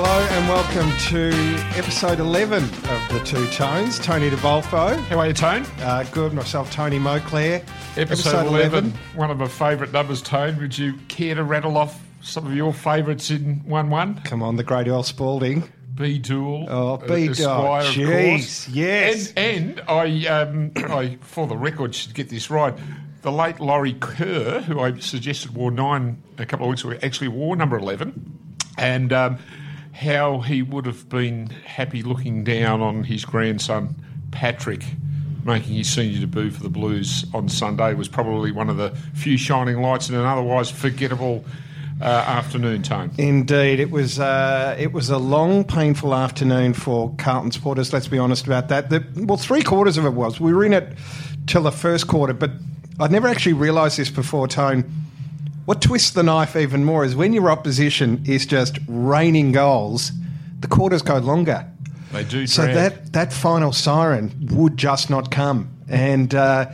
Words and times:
Hello 0.00 0.28
and 0.30 0.48
welcome 0.48 0.96
to 1.08 1.32
episode 1.76 2.20
11 2.20 2.62
of 2.62 3.08
The 3.10 3.20
Two 3.24 3.44
Tones. 3.48 3.98
Tony 3.98 4.30
De 4.30 4.36
Bolfo. 4.36 4.96
How 4.96 5.18
are 5.18 5.26
you, 5.26 5.32
Tone? 5.32 5.66
Uh, 5.80 6.04
good, 6.12 6.32
myself, 6.32 6.70
Tony 6.70 7.00
Moclair. 7.00 7.64
Episode, 7.96 8.46
11, 8.46 8.92
one 9.16 9.32
of 9.32 9.38
my 9.38 9.48
favourite 9.48 9.92
numbers, 9.92 10.22
Tone. 10.22 10.56
Would 10.60 10.78
you 10.78 10.94
care 11.08 11.34
to 11.34 11.42
rattle 11.42 11.76
off 11.76 12.00
some 12.20 12.46
of 12.46 12.54
your 12.54 12.72
favourites 12.72 13.32
in 13.32 13.56
1 13.68 13.90
1? 13.90 14.20
Come 14.22 14.40
on, 14.40 14.54
the 14.54 14.62
great 14.62 14.86
Earl 14.86 15.02
Spalding. 15.02 15.64
B 15.96 16.20
Tool. 16.20 16.66
Oh, 16.68 16.98
B 16.98 17.24
Dool. 17.24 17.30
Esquire, 17.30 17.82
Jeez, 17.82 18.68
yes. 18.72 19.32
And, 19.32 19.80
and 19.80 19.82
I, 19.88 20.26
um, 20.28 20.70
I, 20.76 21.18
for 21.22 21.48
the 21.48 21.56
record, 21.56 21.92
should 21.92 22.14
get 22.14 22.28
this 22.28 22.50
right. 22.50 22.72
The 23.22 23.32
late 23.32 23.58
Laurie 23.58 23.94
Kerr, 23.94 24.60
who 24.60 24.78
I 24.78 24.96
suggested 25.00 25.56
wore 25.56 25.72
nine 25.72 26.22
a 26.38 26.46
couple 26.46 26.66
of 26.66 26.70
weeks 26.70 26.84
ago, 26.84 26.96
actually 27.02 27.28
wore 27.28 27.56
number 27.56 27.76
11. 27.76 28.36
And 28.78 29.12
um, 29.12 29.38
how 29.98 30.38
he 30.38 30.62
would 30.62 30.86
have 30.86 31.08
been 31.08 31.48
happy 31.48 32.04
looking 32.04 32.44
down 32.44 32.80
on 32.80 33.02
his 33.02 33.24
grandson, 33.24 33.96
Patrick, 34.30 34.84
making 35.44 35.74
his 35.74 35.90
senior 35.90 36.20
debut 36.20 36.52
for 36.52 36.62
the 36.62 36.68
Blues 36.68 37.26
on 37.34 37.48
Sunday 37.48 37.94
was 37.94 38.06
probably 38.06 38.52
one 38.52 38.70
of 38.70 38.76
the 38.76 38.90
few 39.14 39.36
shining 39.36 39.82
lights 39.82 40.08
in 40.08 40.14
an 40.14 40.24
otherwise 40.24 40.70
forgettable 40.70 41.44
uh, 42.00 42.04
afternoon 42.04 42.84
tone. 42.84 43.10
Indeed, 43.18 43.80
it 43.80 43.90
was 43.90 44.20
uh, 44.20 44.76
it 44.78 44.92
was 44.92 45.10
a 45.10 45.18
long, 45.18 45.64
painful 45.64 46.14
afternoon 46.14 46.74
for 46.74 47.12
Carlton 47.18 47.50
supporters. 47.50 47.92
Let's 47.92 48.06
be 48.06 48.18
honest 48.18 48.46
about 48.46 48.68
that. 48.68 48.90
The, 48.90 49.04
well, 49.16 49.36
three 49.36 49.62
quarters 49.62 49.96
of 49.96 50.04
it 50.04 50.12
was. 50.12 50.38
We 50.38 50.52
were 50.52 50.64
in 50.64 50.74
it 50.74 50.96
till 51.48 51.62
the 51.64 51.72
first 51.72 52.06
quarter, 52.06 52.34
but 52.34 52.52
I'd 53.00 53.10
never 53.10 53.26
actually 53.26 53.54
realised 53.54 53.98
this 53.98 54.10
before. 54.10 54.46
Tone. 54.46 55.07
What 55.68 55.82
twists 55.82 56.12
the 56.12 56.22
knife 56.22 56.56
even 56.56 56.82
more 56.82 57.04
is 57.04 57.14
when 57.14 57.34
your 57.34 57.50
opposition 57.50 58.22
is 58.24 58.46
just 58.46 58.78
raining 58.88 59.52
goals, 59.52 60.12
the 60.60 60.66
quarters 60.66 61.02
go 61.02 61.18
longer. 61.18 61.70
They 62.10 62.24
do 62.24 62.46
So 62.46 62.62
drag. 62.62 62.74
that 62.74 63.12
that 63.12 63.32
final 63.34 63.74
siren 63.74 64.32
would 64.52 64.78
just 64.78 65.10
not 65.10 65.30
come, 65.30 65.68
and 65.86 66.34
uh, 66.34 66.70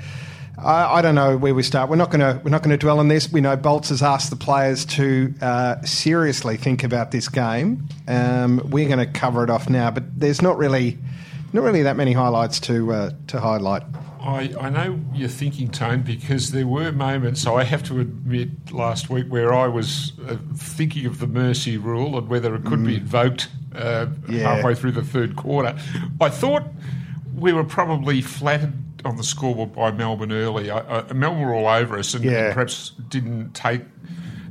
I, 0.57 0.99
I 0.99 1.03
don't 1.03 1.17
know 1.17 1.37
where 1.37 1.57
we 1.57 1.65
start. 1.65 1.91
We're 1.91 1.97
not 1.97 2.13
going 2.13 2.21
to 2.21 2.41
we're 2.45 2.53
not 2.53 2.63
going 2.63 2.71
to 2.71 2.77
dwell 2.77 3.01
on 3.01 3.09
this. 3.09 3.33
We 3.33 3.41
know 3.41 3.57
Bolts 3.57 3.89
has 3.89 4.01
asked 4.01 4.31
the 4.31 4.37
players 4.37 4.85
to 4.85 5.35
uh, 5.41 5.83
seriously 5.83 6.57
think 6.57 6.85
about 6.85 7.11
this 7.11 7.29
game. 7.29 7.89
Um, 8.07 8.63
we're 8.71 8.87
going 8.87 9.05
to 9.05 9.13
cover 9.13 9.43
it 9.43 9.51
off 9.51 9.69
now, 9.69 9.91
but 9.91 10.05
there's 10.21 10.41
not 10.41 10.57
really 10.57 10.99
not 11.53 11.65
really 11.65 11.83
that 11.83 11.97
many 11.97 12.13
highlights 12.13 12.61
to 12.61 12.93
uh, 12.93 13.11
to 13.27 13.41
highlight. 13.41 13.83
I, 14.25 14.55
I 14.59 14.71
know 14.71 15.01
you're 15.13 15.29
thinking, 15.29 15.69
Tone, 15.71 16.01
because 16.03 16.51
there 16.53 16.67
were 16.67 16.91
moments, 16.93 17.43
So 17.43 17.57
I 17.57 17.65
have 17.65 17.83
to 17.85 18.01
admit, 18.01 18.73
last 18.73 19.11
week 19.11 19.27
where 19.29 19.53
I 19.53 19.67
was 19.69 20.13
uh, 20.27 20.37
thinking 20.57 21.05
of 21.07 21.19
the 21.19 21.27
mercy 21.27 21.77
rule 21.77 22.17
and 22.17 22.29
whether 22.29 22.55
it 22.55 22.65
could 22.65 22.85
be 22.85 22.97
invoked 22.97 23.49
uh, 23.75 24.07
Yeah. 24.29 24.55
halfway 24.55 24.75
through 24.75 24.93
the 24.93 25.03
third 25.05 25.37
quarter. 25.37 25.77
I 26.21 26.29
thought 26.31 26.65
we 27.35 27.53
were 27.53 27.65
probably 27.65 28.23
flattered 28.23 28.73
on 29.05 29.17
the 29.17 29.25
scoreboard 29.25 29.75
by 29.75 29.91
Melbourne 29.91 30.33
early. 30.33 30.71
I, 30.71 31.01
I, 31.01 31.13
Melbourne 31.13 31.43
were 31.43 31.55
all 31.55 31.67
over 31.69 31.99
us 31.99 32.15
and, 32.15 32.25
Yeah. 32.25 32.47
and 32.47 32.55
perhaps 32.55 32.91
didn't 33.09 33.53
take 33.53 33.83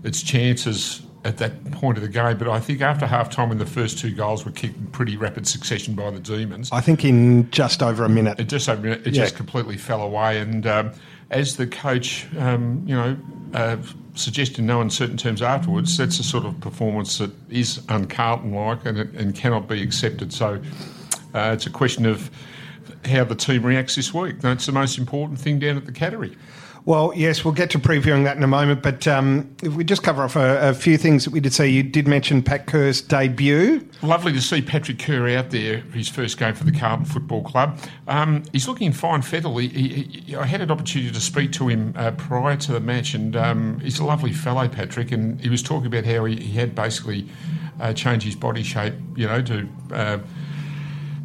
its 0.04 0.22
chances 0.22 1.02
at 1.26 1.38
that 1.38 1.72
point 1.72 1.98
of 1.98 2.04
the 2.04 2.10
game. 2.10 2.38
But 2.38 2.50
I 2.50 2.60
think 2.60 2.82
after 2.82 3.06
half 3.06 3.30
time, 3.30 3.50
when 3.50 3.58
the 3.58 3.66
first 3.66 3.98
two 3.98 4.12
goals 4.14 4.46
were 4.46 4.52
kicked 4.52 4.78
in 4.78 4.88
pretty 4.88 5.18
rapid 5.18 5.48
succession 5.48 5.96
by 5.96 6.10
the 6.12 6.20
Demons, 6.20 6.70
I 6.72 6.82
think 6.82 7.06
in 7.06 7.50
just 7.52 7.82
over 7.82 8.04
a 8.06 8.10
minute. 8.10 8.40
it 8.40 8.50
just 8.50 8.68
it 8.68 9.06
Yeah. 9.06 9.12
just 9.12 9.36
completely 9.36 9.78
fell 9.78 10.02
away. 10.02 10.40
And 10.40 10.66
um, 10.68 10.92
as 11.32 11.58
the 11.58 11.68
coach, 11.68 12.28
um, 12.38 12.84
you 12.86 12.96
know, 12.96 13.18
uh, 13.54 13.78
suggested 14.16 14.60
in 14.60 14.66
no 14.68 14.82
uncertain 14.82 15.18
terms 15.18 15.42
afterwards, 15.42 15.98
that's 15.98 16.20
a 16.20 16.24
sort 16.24 16.46
of 16.46 16.60
performance 16.60 17.18
that 17.18 17.32
is 17.50 17.82
un-Carlton 17.90 18.54
like 18.54 18.86
and, 18.86 18.98
it, 19.00 19.10
and 19.14 19.34
cannot 19.36 19.68
be 19.68 19.82
accepted. 19.82 20.32
So 20.34 20.62
uh, 21.34 21.52
it's 21.54 21.66
a 21.66 21.70
question 21.72 22.06
of 22.06 22.30
how 23.06 23.24
the 23.24 23.36
team 23.36 23.66
reacts 23.66 23.96
this 23.96 24.14
week. 24.14 24.40
That's 24.42 24.66
the 24.66 24.72
most 24.72 24.98
important 24.98 25.40
thing 25.40 25.60
down 25.60 25.78
at 25.78 25.86
the 25.86 25.92
Cattery. 25.92 26.36
Well, 26.86 27.14
yes, 27.16 27.46
we'll 27.46 27.54
get 27.54 27.70
to 27.72 27.80
previewing 27.80 28.26
that 28.26 28.36
in 28.36 28.44
a 28.44 28.48
moment, 28.48 28.84
but 28.84 29.08
um, 29.08 29.56
if 29.64 29.74
we 29.74 29.86
just 29.86 30.04
cover 30.04 30.22
off 30.24 30.36
a, 30.36 30.70
a 30.70 30.74
few 30.74 30.98
things 30.98 31.24
that 31.24 31.32
we 31.32 31.40
did 31.40 31.54
say. 31.54 31.70
You 31.70 31.82
did 31.82 32.10
mention 32.10 32.44
Pat 32.44 32.68
Kerr's 32.68 33.00
debut. 33.02 33.88
Lovely 34.02 34.34
to 34.34 34.42
see 34.42 34.62
Patrick 34.62 35.00
Kerr 35.00 35.30
out 35.30 35.52
there, 35.52 35.78
his 35.94 36.10
first 36.10 36.38
game 36.38 36.54
for 36.56 36.66
the 36.66 36.74
Carlton 36.74 37.06
Football 37.06 37.44
Club. 37.44 37.80
Um, 38.10 38.44
he's 38.52 38.68
looking 38.68 38.88
in 38.88 38.94
fine 38.94 39.22
fettle. 39.22 39.58
He, 39.60 39.70
he, 39.70 39.88
he- 40.26 40.36
I 40.36 40.46
had 40.46 40.60
an 40.60 40.72
opportunity 40.72 41.10
to 41.14 41.22
speak 41.22 41.54
to 41.54 41.70
him 41.70 41.94
uh, 41.96 42.12
prior 42.12 42.58
to 42.58 42.74
the 42.74 42.82
match, 42.82 43.14
and 43.14 43.34
um, 43.38 43.80
he's 43.80 44.00
a 44.00 44.04
lovely 44.06 44.34
fellow, 44.34 44.68
Patrick. 44.68 45.14
And 45.14 45.40
he 45.40 45.48
was 45.48 45.64
talking 45.64 45.88
about 45.88 46.04
how 46.06 46.26
he, 46.26 46.36
he 46.36 46.52
had 46.52 46.76
basically 46.76 47.30
uh, 47.80 47.94
changed 47.94 48.26
his 48.26 48.36
body 48.36 48.62
shape, 48.64 48.96
you 49.16 49.28
know, 49.28 49.42
to. 49.44 49.70
Uh, 49.90 50.18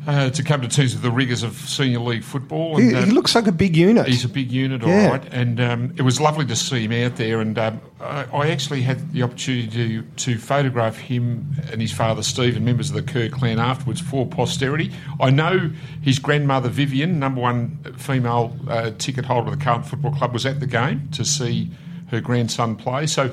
uh, 0.08 0.30
to 0.30 0.42
come 0.42 0.62
to 0.62 0.69
terms 0.69 0.94
with 0.94 1.02
the 1.02 1.10
rigours 1.10 1.42
of 1.42 1.52
senior 1.52 1.98
league 2.00 2.24
football. 2.24 2.78
He, 2.78 2.86
And, 2.88 2.96
uh, 2.96 3.02
he 3.02 3.10
looks 3.10 3.34
like 3.34 3.46
a 3.46 3.52
big 3.52 3.76
unit. 3.76 4.08
He's 4.08 4.24
a 4.24 4.28
big 4.28 4.50
unit, 4.50 4.82
all 4.82 4.88
Yeah. 4.88 5.08
right, 5.10 5.22
and 5.30 5.60
um, 5.60 5.92
it 5.98 6.02
was 6.02 6.19
lovely 6.19 6.46
to 6.46 6.56
see 6.56 6.84
him 6.86 6.92
out 6.92 7.16
there. 7.16 7.41
And 7.41 7.58
um, 7.58 7.78
I, 8.00 8.24
I 8.32 8.48
actually 8.48 8.80
had 8.80 9.12
the 9.12 9.22
opportunity 9.22 9.69
to, 9.69 10.02
to 10.02 10.38
photograph 10.38 10.96
him 10.96 11.46
and 11.70 11.82
his 11.82 11.92
father 11.92 12.22
Steve 12.22 12.56
and 12.56 12.64
members 12.64 12.88
of 12.88 12.96
the 12.96 13.02
Kerr 13.02 13.28
clan 13.28 13.58
afterwards 13.58 14.00
for 14.00 14.26
posterity. 14.26 14.92
I 15.20 15.28
know 15.28 15.70
his 16.00 16.19
grandmother 16.19 16.70
Vivian, 16.70 17.19
number 17.19 17.42
one 17.42 17.76
female 17.98 18.56
uh, 18.66 18.92
ticket 18.96 19.26
holder 19.26 19.52
of 19.52 19.58
the 19.58 19.62
Carlton 19.62 19.84
Football 19.90 20.14
Club, 20.14 20.32
was 20.32 20.46
at 20.46 20.60
the 20.60 20.66
game 20.66 21.10
to 21.12 21.25
see 21.25 21.70
her 22.10 22.20
grandson 22.20 22.76
play. 22.76 23.06
So. 23.06 23.30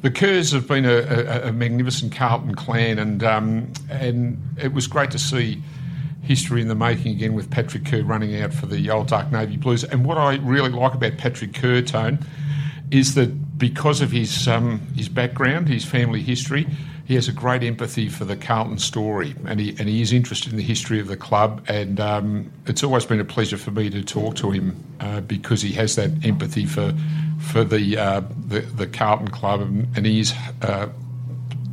The 0.00 0.10
Kerrs 0.10 0.52
have 0.52 0.68
been 0.68 0.84
a, 0.84 0.96
a, 0.96 1.48
a 1.48 1.52
magnificent 1.52 2.14
Carlton 2.14 2.54
clan, 2.56 2.98
and 2.98 3.24
um, 3.24 3.72
and 3.88 4.38
it 4.62 4.74
was 4.74 4.86
great 4.86 5.10
to 5.12 5.18
see 5.18 5.62
history 6.24 6.60
in 6.60 6.68
the 6.68 6.74
making 6.74 7.12
again 7.12 7.34
with 7.34 7.50
Patrick 7.50 7.84
Kerr 7.84 8.02
running 8.02 8.40
out 8.40 8.52
for 8.52 8.66
the 8.66 8.90
old 8.90 9.08
Dark 9.08 9.30
Navy 9.30 9.56
Blues. 9.56 9.84
And 9.84 10.04
what 10.04 10.18
I 10.18 10.36
really 10.36 10.70
like 10.70 10.94
about 10.94 11.16
Patrick 11.18 11.54
Kerr, 11.54 11.82
Tone, 11.82 12.18
is 12.90 13.14
that 13.14 13.58
because 13.58 14.00
of 14.00 14.10
his 14.10 14.48
um, 14.48 14.80
his 14.96 15.08
background, 15.08 15.68
his 15.68 15.84
family 15.84 16.22
history, 16.22 16.66
he 17.06 17.14
has 17.14 17.28
a 17.28 17.32
great 17.32 17.62
empathy 17.62 18.08
for 18.08 18.24
the 18.24 18.36
Carlton 18.36 18.78
story, 18.78 19.34
and 19.46 19.60
he 19.60 19.70
and 19.78 19.88
he 19.88 20.00
is 20.00 20.12
interested 20.12 20.52
in 20.52 20.56
the 20.56 20.62
history 20.64 21.00
of 21.00 21.08
the 21.08 21.16
club. 21.16 21.64
And 21.68 22.00
um, 22.00 22.52
it's 22.66 22.82
always 22.82 23.04
been 23.04 23.20
a 23.20 23.24
pleasure 23.24 23.56
for 23.58 23.70
me 23.70 23.90
to 23.90 24.02
talk 24.02 24.36
to 24.36 24.50
him 24.50 24.82
uh, 25.00 25.20
because 25.20 25.62
he 25.62 25.72
has 25.72 25.96
that 25.96 26.10
empathy 26.24 26.66
for 26.66 26.94
for 27.40 27.64
the 27.64 27.98
uh, 27.98 28.22
the, 28.46 28.60
the 28.60 28.86
Carlton 28.86 29.28
club, 29.28 29.60
and, 29.60 29.88
and 29.96 30.06
he 30.06 30.20
is. 30.20 30.34
Uh, 30.62 30.88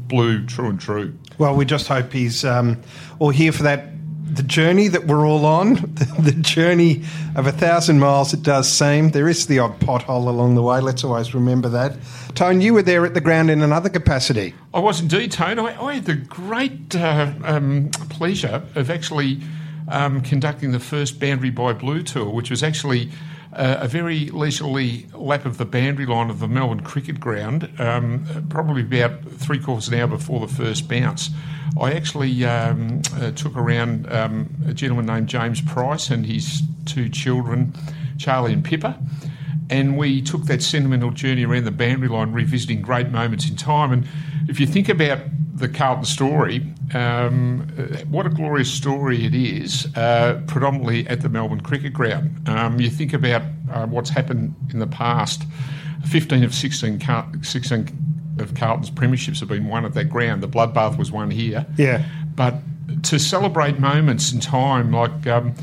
Blue, 0.07 0.45
true 0.45 0.68
and 0.68 0.78
true. 0.78 1.18
Well, 1.38 1.56
we 1.56 1.63
just 1.63 1.88
hope 1.88 2.12
he's 2.12 2.44
um, 2.44 2.81
all 3.19 3.29
here 3.29 3.53
for 3.53 3.63
that 3.63 3.85
the 4.34 4.44
journey 4.44 4.88
that 4.88 5.08
we're 5.08 5.28
all 5.28 5.46
on, 5.46 5.74
the, 5.75 6.16
the 6.19 6.31
journey 6.31 7.03
of 7.36 7.47
a 7.47 7.52
thousand 7.52 8.00
miles. 8.00 8.34
It 8.34 8.44
does 8.44 8.72
seem 8.72 9.09
there 9.09 9.28
is 9.28 9.47
the 9.47 9.59
odd 9.59 9.80
pothole 9.80 10.28
along 10.28 10.56
the 10.56 10.62
way. 10.62 10.80
Let's 10.80 11.03
always 11.03 11.34
remember 11.34 11.69
that. 11.69 11.97
Tone, 12.36 12.62
you 12.62 12.74
were 12.74 12.81
there 12.81 13.06
at 13.06 13.14
the 13.14 13.22
ground 13.22 13.52
in 13.52 13.62
another 13.62 13.90
capacity. 13.90 14.53
I 14.74 14.80
was 14.80 15.02
indeed, 15.02 15.31
Tone. 15.34 15.59
I, 15.59 15.81
I 15.84 15.94
had 15.96 16.06
the 16.06 16.16
great 16.16 16.96
uh, 16.96 17.34
um, 17.44 17.90
pleasure 18.09 18.64
of 18.75 18.90
actually 18.90 19.42
um, 19.90 20.22
conducting 20.22 20.72
the 20.72 20.80
first 20.80 21.19
Boundary 21.19 21.50
by 21.50 21.74
Blue 21.74 22.02
tour, 22.02 22.30
which 22.30 22.50
was 22.50 22.63
actually 22.63 23.09
uh, 23.53 23.78
a 23.79 23.88
very 23.88 24.28
leisurely 24.29 25.07
lap 25.13 25.45
of 25.45 25.57
the 25.57 25.66
boundary 25.66 26.06
line 26.06 26.29
of 26.29 26.39
the 26.39 26.47
Melbourne 26.47 26.81
Cricket 26.81 27.19
Ground, 27.19 27.69
um, 27.79 28.25
probably 28.50 28.81
about 28.81 29.23
three 29.25 29.59
quarters 29.59 29.88
of 29.88 29.94
an 29.94 30.00
hour 30.00 30.07
before 30.07 30.39
the 30.39 30.53
first 30.53 30.88
bounce. 30.88 31.29
I 31.79 31.94
actually 31.94 32.44
um, 32.45 33.01
uh, 33.16 33.31
took 33.31 33.56
around 33.56 34.12
um, 34.12 34.50
a 34.67 34.73
gentleman 34.73 35.06
named 35.06 35.28
James 35.28 35.62
Price 35.62 36.09
and 36.09 36.25
his 36.25 36.62
two 36.85 37.09
children, 37.09 37.73
Charlie 38.17 38.53
and 38.53 38.63
Pippa 38.63 39.00
and 39.72 39.97
we 39.97 40.21
took 40.21 40.44
that 40.44 40.62
sentimental 40.62 41.12
journey 41.12 41.45
around 41.45 41.63
the 41.63 41.71
boundary 41.71 42.09
line, 42.09 42.33
revisiting 42.33 42.81
great 42.81 43.09
moments 43.09 43.50
in 43.50 43.56
time. 43.56 43.94
And 43.94 44.07
if 44.50 44.59
you 44.59 44.68
think 44.68 44.89
about 44.89 45.19
the 45.62 45.69
Carlton 45.69 46.06
story, 46.06 46.62
um, 46.94 47.68
uh, 47.78 47.98
what 48.10 48.25
a 48.25 48.30
glorious 48.30 48.72
story 48.72 49.25
it 49.25 49.34
is, 49.34 49.88
uh, 49.96 50.42
predominantly 50.48 51.08
at 51.08 51.22
the 51.22 51.30
Melbourne 51.30 51.62
Cricket 51.62 51.94
Ground. 51.94 52.50
Um, 52.50 52.80
you 52.80 52.90
think 52.90 53.13
about 53.13 53.44
uh, 53.72 53.86
what's 53.88 54.10
happened 54.10 54.56
in 54.72 54.80
the 54.80 54.88
past. 54.88 55.44
15 56.08 56.44
of 56.44 56.54
16, 56.54 57.00
Car- 57.00 57.31
16 57.42 57.88
of 58.40 58.56
Carlton's 58.56 58.90
premierships 58.90 59.40
have 59.40 59.50
been 59.50 59.68
won 59.68 59.86
at 59.86 59.94
that 59.94 60.06
ground. 60.06 60.42
The 60.42 60.48
bloodbath 60.48 60.98
was 60.98 61.12
won 61.12 61.31
here. 61.31 61.66
Yeah. 61.78 62.04
But 62.36 62.56
to 63.03 63.19
celebrate 63.19 63.80
moments 63.80 64.31
in 64.31 64.39
time, 64.39 64.92
like 64.92 65.25
um, 65.27 65.53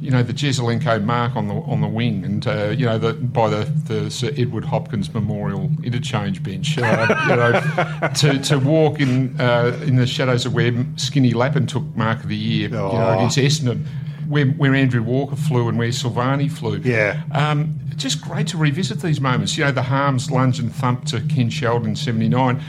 you 0.00 0.10
know 0.10 0.22
the 0.22 0.32
Jesaulenko 0.32 1.02
mark 1.04 1.34
on 1.36 1.48
the 1.48 1.54
on 1.54 1.80
the 1.80 1.88
wing, 1.88 2.24
and 2.24 2.46
uh, 2.46 2.68
you 2.76 2.86
know 2.86 2.98
the, 2.98 3.14
by 3.14 3.48
the, 3.48 3.64
the 3.86 4.10
Sir 4.10 4.30
Edward 4.36 4.64
Hopkins 4.64 5.12
Memorial 5.12 5.70
Interchange 5.82 6.42
bench, 6.42 6.78
uh, 6.78 7.06
you 7.28 7.36
know, 7.36 8.08
to, 8.14 8.38
to 8.44 8.58
walk 8.58 9.00
in 9.00 9.40
uh, 9.40 9.78
in 9.86 9.96
the 9.96 10.06
shadows 10.06 10.46
of 10.46 10.54
where 10.54 10.72
Skinny 10.96 11.32
Lappin 11.32 11.66
took 11.66 11.84
mark 11.96 12.22
of 12.22 12.28
the 12.28 12.36
year, 12.36 12.68
you 12.68 12.74
know, 12.76 12.90
Oh. 12.92 13.16
against 13.16 13.38
Essendon, 13.38 13.86
where, 14.28 14.46
where 14.46 14.74
Andrew 14.74 15.02
Walker 15.02 15.36
flew 15.36 15.68
and 15.68 15.78
where 15.78 15.88
Silvagni 15.88 16.50
flew. 16.50 16.78
Yeah. 16.78 17.22
Um, 17.32 17.78
just 17.96 18.20
great 18.20 18.46
to 18.48 18.56
revisit 18.56 19.00
these 19.00 19.20
moments. 19.20 19.56
You 19.58 19.64
know, 19.64 19.72
the 19.72 19.82
Harmes 19.82 20.30
lunge 20.30 20.60
and 20.60 20.72
thump 20.72 21.06
to 21.06 21.20
Ken 21.22 21.50
Sheldon 21.50 21.88
in 21.90 21.96
79. 21.96 22.62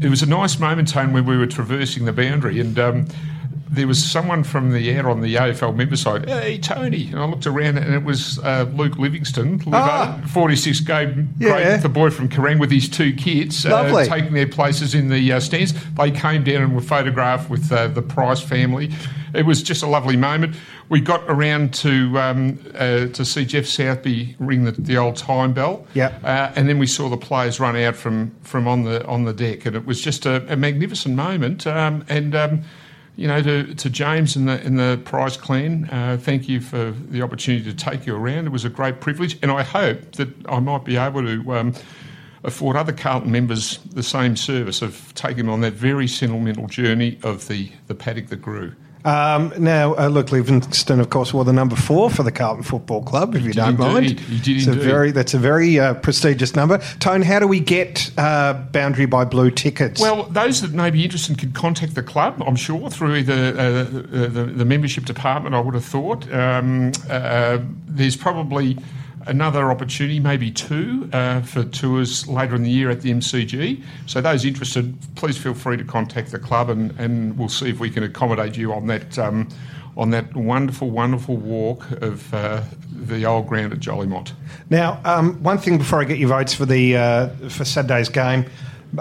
it 0.00 0.08
was 0.08 0.22
a 0.22 0.26
nice 0.26 0.60
moment, 0.60 0.86
Tone, 0.88 1.12
when 1.12 1.26
we 1.26 1.36
were 1.36 1.46
traversing 1.48 2.04
the 2.04 2.12
boundary 2.12 2.60
and. 2.60 2.78
Um, 2.78 3.06
there 3.70 3.86
was 3.86 4.02
someone 4.02 4.44
from 4.44 4.72
the 4.72 4.90
air 4.90 5.08
on 5.10 5.20
the 5.20 5.34
AFL 5.34 5.74
member 5.76 5.96
side. 5.96 6.28
Hey, 6.28 6.58
Tony, 6.58 7.08
and 7.10 7.18
I 7.18 7.24
looked 7.26 7.46
around 7.46 7.78
and 7.78 7.94
it 7.94 8.02
was 8.04 8.38
uh, 8.40 8.66
Luke 8.74 8.96
Livingston, 8.98 9.60
Ah. 9.72 10.20
46 10.28 10.80
game 10.80 11.34
Yeah. 11.38 11.50
great, 11.72 11.82
the 11.82 11.88
boy 11.88 12.10
from 12.10 12.28
Kerrang 12.28 12.58
with 12.58 12.70
his 12.70 12.88
two 12.88 13.12
kids, 13.12 13.66
uh, 13.66 14.04
taking 14.06 14.32
their 14.32 14.46
places 14.48 14.94
in 14.94 15.08
the 15.10 15.32
uh, 15.32 15.40
stands. 15.40 15.74
They 15.94 16.10
came 16.10 16.44
down 16.44 16.62
and 16.62 16.74
were 16.74 16.80
photographed 16.80 17.50
with 17.50 17.70
uh, 17.70 17.88
the 17.88 18.02
Price 18.02 18.40
family. 18.40 18.90
It 19.34 19.44
was 19.44 19.62
just 19.62 19.82
a 19.82 19.86
lovely 19.86 20.16
moment. 20.16 20.56
We 20.88 21.00
got 21.02 21.22
around 21.28 21.74
to 21.74 22.18
um, 22.18 22.58
uh, 22.74 23.08
to 23.08 23.24
see 23.26 23.44
Geoff 23.44 23.64
Southby 23.66 24.34
ring 24.38 24.64
the, 24.64 24.72
the 24.72 24.96
old 24.96 25.16
time 25.16 25.52
bell. 25.52 25.86
Yep. 25.92 26.24
Uh, 26.24 26.50
and 26.56 26.66
then 26.66 26.78
we 26.78 26.86
saw 26.86 27.10
the 27.10 27.18
players 27.18 27.60
run 27.60 27.76
out 27.76 27.94
from, 27.94 28.34
from 28.40 28.66
on 28.66 28.84
the 28.84 29.04
on 29.06 29.24
the 29.24 29.34
deck, 29.34 29.66
and 29.66 29.76
it 29.76 29.84
was 29.84 30.00
just 30.00 30.24
a, 30.24 30.50
a 30.50 30.56
magnificent 30.56 31.14
moment. 31.14 31.66
Um, 31.66 32.06
and 32.08 32.34
um, 32.34 32.62
you 33.18 33.26
know, 33.26 33.42
to, 33.42 33.74
to 33.74 33.90
James 33.90 34.36
and 34.36 34.48
the 34.48 34.64
and 34.64 34.78
the 34.78 35.00
Price 35.04 35.36
clan, 35.36 35.88
uh, 35.90 36.16
thank 36.20 36.48
you 36.48 36.60
for 36.60 36.92
the 36.92 37.20
opportunity 37.20 37.64
to 37.64 37.76
take 37.76 38.06
you 38.06 38.14
around. 38.14 38.46
It 38.46 38.50
was 38.50 38.64
a 38.64 38.68
great 38.70 39.00
privilege, 39.00 39.36
and 39.42 39.50
I 39.50 39.64
hope 39.64 40.12
that 40.12 40.28
I 40.48 40.60
might 40.60 40.84
be 40.84 40.96
able 40.96 41.22
to. 41.22 41.52
Um, 41.52 41.74
Afford 42.44 42.76
other 42.76 42.92
Carlton 42.92 43.32
members 43.32 43.78
the 43.92 44.02
same 44.02 44.36
service 44.36 44.80
of 44.80 45.12
taking 45.16 45.38
them 45.38 45.50
on 45.50 45.60
that 45.62 45.72
very 45.72 46.06
sentimental 46.06 46.68
journey 46.68 47.18
of 47.24 47.48
the, 47.48 47.68
the 47.88 47.96
paddock 47.96 48.28
that 48.28 48.40
grew. 48.40 48.74
Um, 49.04 49.52
now, 49.58 49.94
uh, 49.94 50.08
look, 50.08 50.32
Livingston, 50.32 51.00
of 51.00 51.10
course, 51.10 51.32
wore 51.32 51.44
the 51.44 51.52
number 51.52 51.76
four 51.76 52.10
for 52.10 52.22
the 52.22 52.32
Carlton 52.32 52.64
Football 52.64 53.02
Club. 53.02 53.34
If 53.34 53.42
you 53.42 53.52
don't 53.52 53.78
mind, 53.78 54.06
indeed. 54.06 54.20
He 54.20 54.38
did 54.40 54.56
it's 54.58 54.66
a 54.66 54.72
very 54.72 55.10
that's 55.12 55.34
a 55.34 55.38
very 55.38 55.78
uh, 55.78 55.94
prestigious 55.94 56.54
number. 56.54 56.78
Tone, 56.98 57.22
how 57.22 57.38
do 57.38 57.46
we 57.46 57.60
get 57.60 58.10
uh, 58.18 58.54
Boundary 58.54 59.06
by 59.06 59.24
Blue 59.24 59.50
tickets? 59.50 60.00
Well, 60.00 60.24
those 60.24 60.60
that 60.62 60.72
may 60.72 60.90
be 60.90 61.04
interested 61.04 61.38
can 61.38 61.52
contact 61.52 61.94
the 61.94 62.02
club, 62.02 62.42
I'm 62.46 62.56
sure, 62.56 62.90
through 62.90 63.16
either 63.16 63.34
uh, 63.58 63.84
the, 63.84 64.52
the 64.54 64.64
membership 64.64 65.04
department, 65.04 65.54
I 65.54 65.60
would 65.60 65.74
have 65.74 65.84
thought. 65.84 66.30
Um, 66.32 66.92
uh, 67.08 67.58
there's 67.86 68.16
probably 68.16 68.78
another 69.28 69.70
opportunity, 69.70 70.18
maybe 70.18 70.50
two, 70.50 71.08
uh, 71.12 71.42
for 71.42 71.64
tours 71.64 72.26
later 72.26 72.54
in 72.54 72.62
the 72.62 72.70
year 72.70 72.90
at 72.90 73.02
the 73.02 73.10
MCG. 73.10 73.82
So 74.06 74.20
those 74.20 74.44
interested, 74.44 74.96
please 75.14 75.38
feel 75.38 75.54
free 75.54 75.76
to 75.76 75.84
contact 75.84 76.32
the 76.32 76.38
club 76.38 76.70
and, 76.70 76.90
and 76.98 77.38
we'll 77.38 77.48
see 77.48 77.68
if 77.68 77.78
we 77.78 77.90
can 77.90 78.02
accommodate 78.02 78.56
you 78.56 78.72
on 78.72 78.86
that. 78.88 79.18
Um, 79.18 79.48
on 79.96 80.10
that 80.10 80.32
wonderful, 80.36 80.88
wonderful 80.88 81.36
walk 81.36 81.90
of 81.90 82.32
uh, 82.32 82.62
the 82.92 83.26
old 83.26 83.48
ground 83.48 83.72
at 83.72 83.80
Jolimont. 83.80 84.32
Now, 84.70 85.00
um, 85.04 85.42
one 85.42 85.58
thing 85.58 85.76
before 85.76 86.00
I 86.00 86.04
get 86.04 86.18
your 86.18 86.28
votes 86.28 86.54
for 86.54 86.66
the 86.66 86.96
uh, 86.96 87.28
for 87.48 87.64
Saturday's 87.64 88.08
game, 88.08 88.46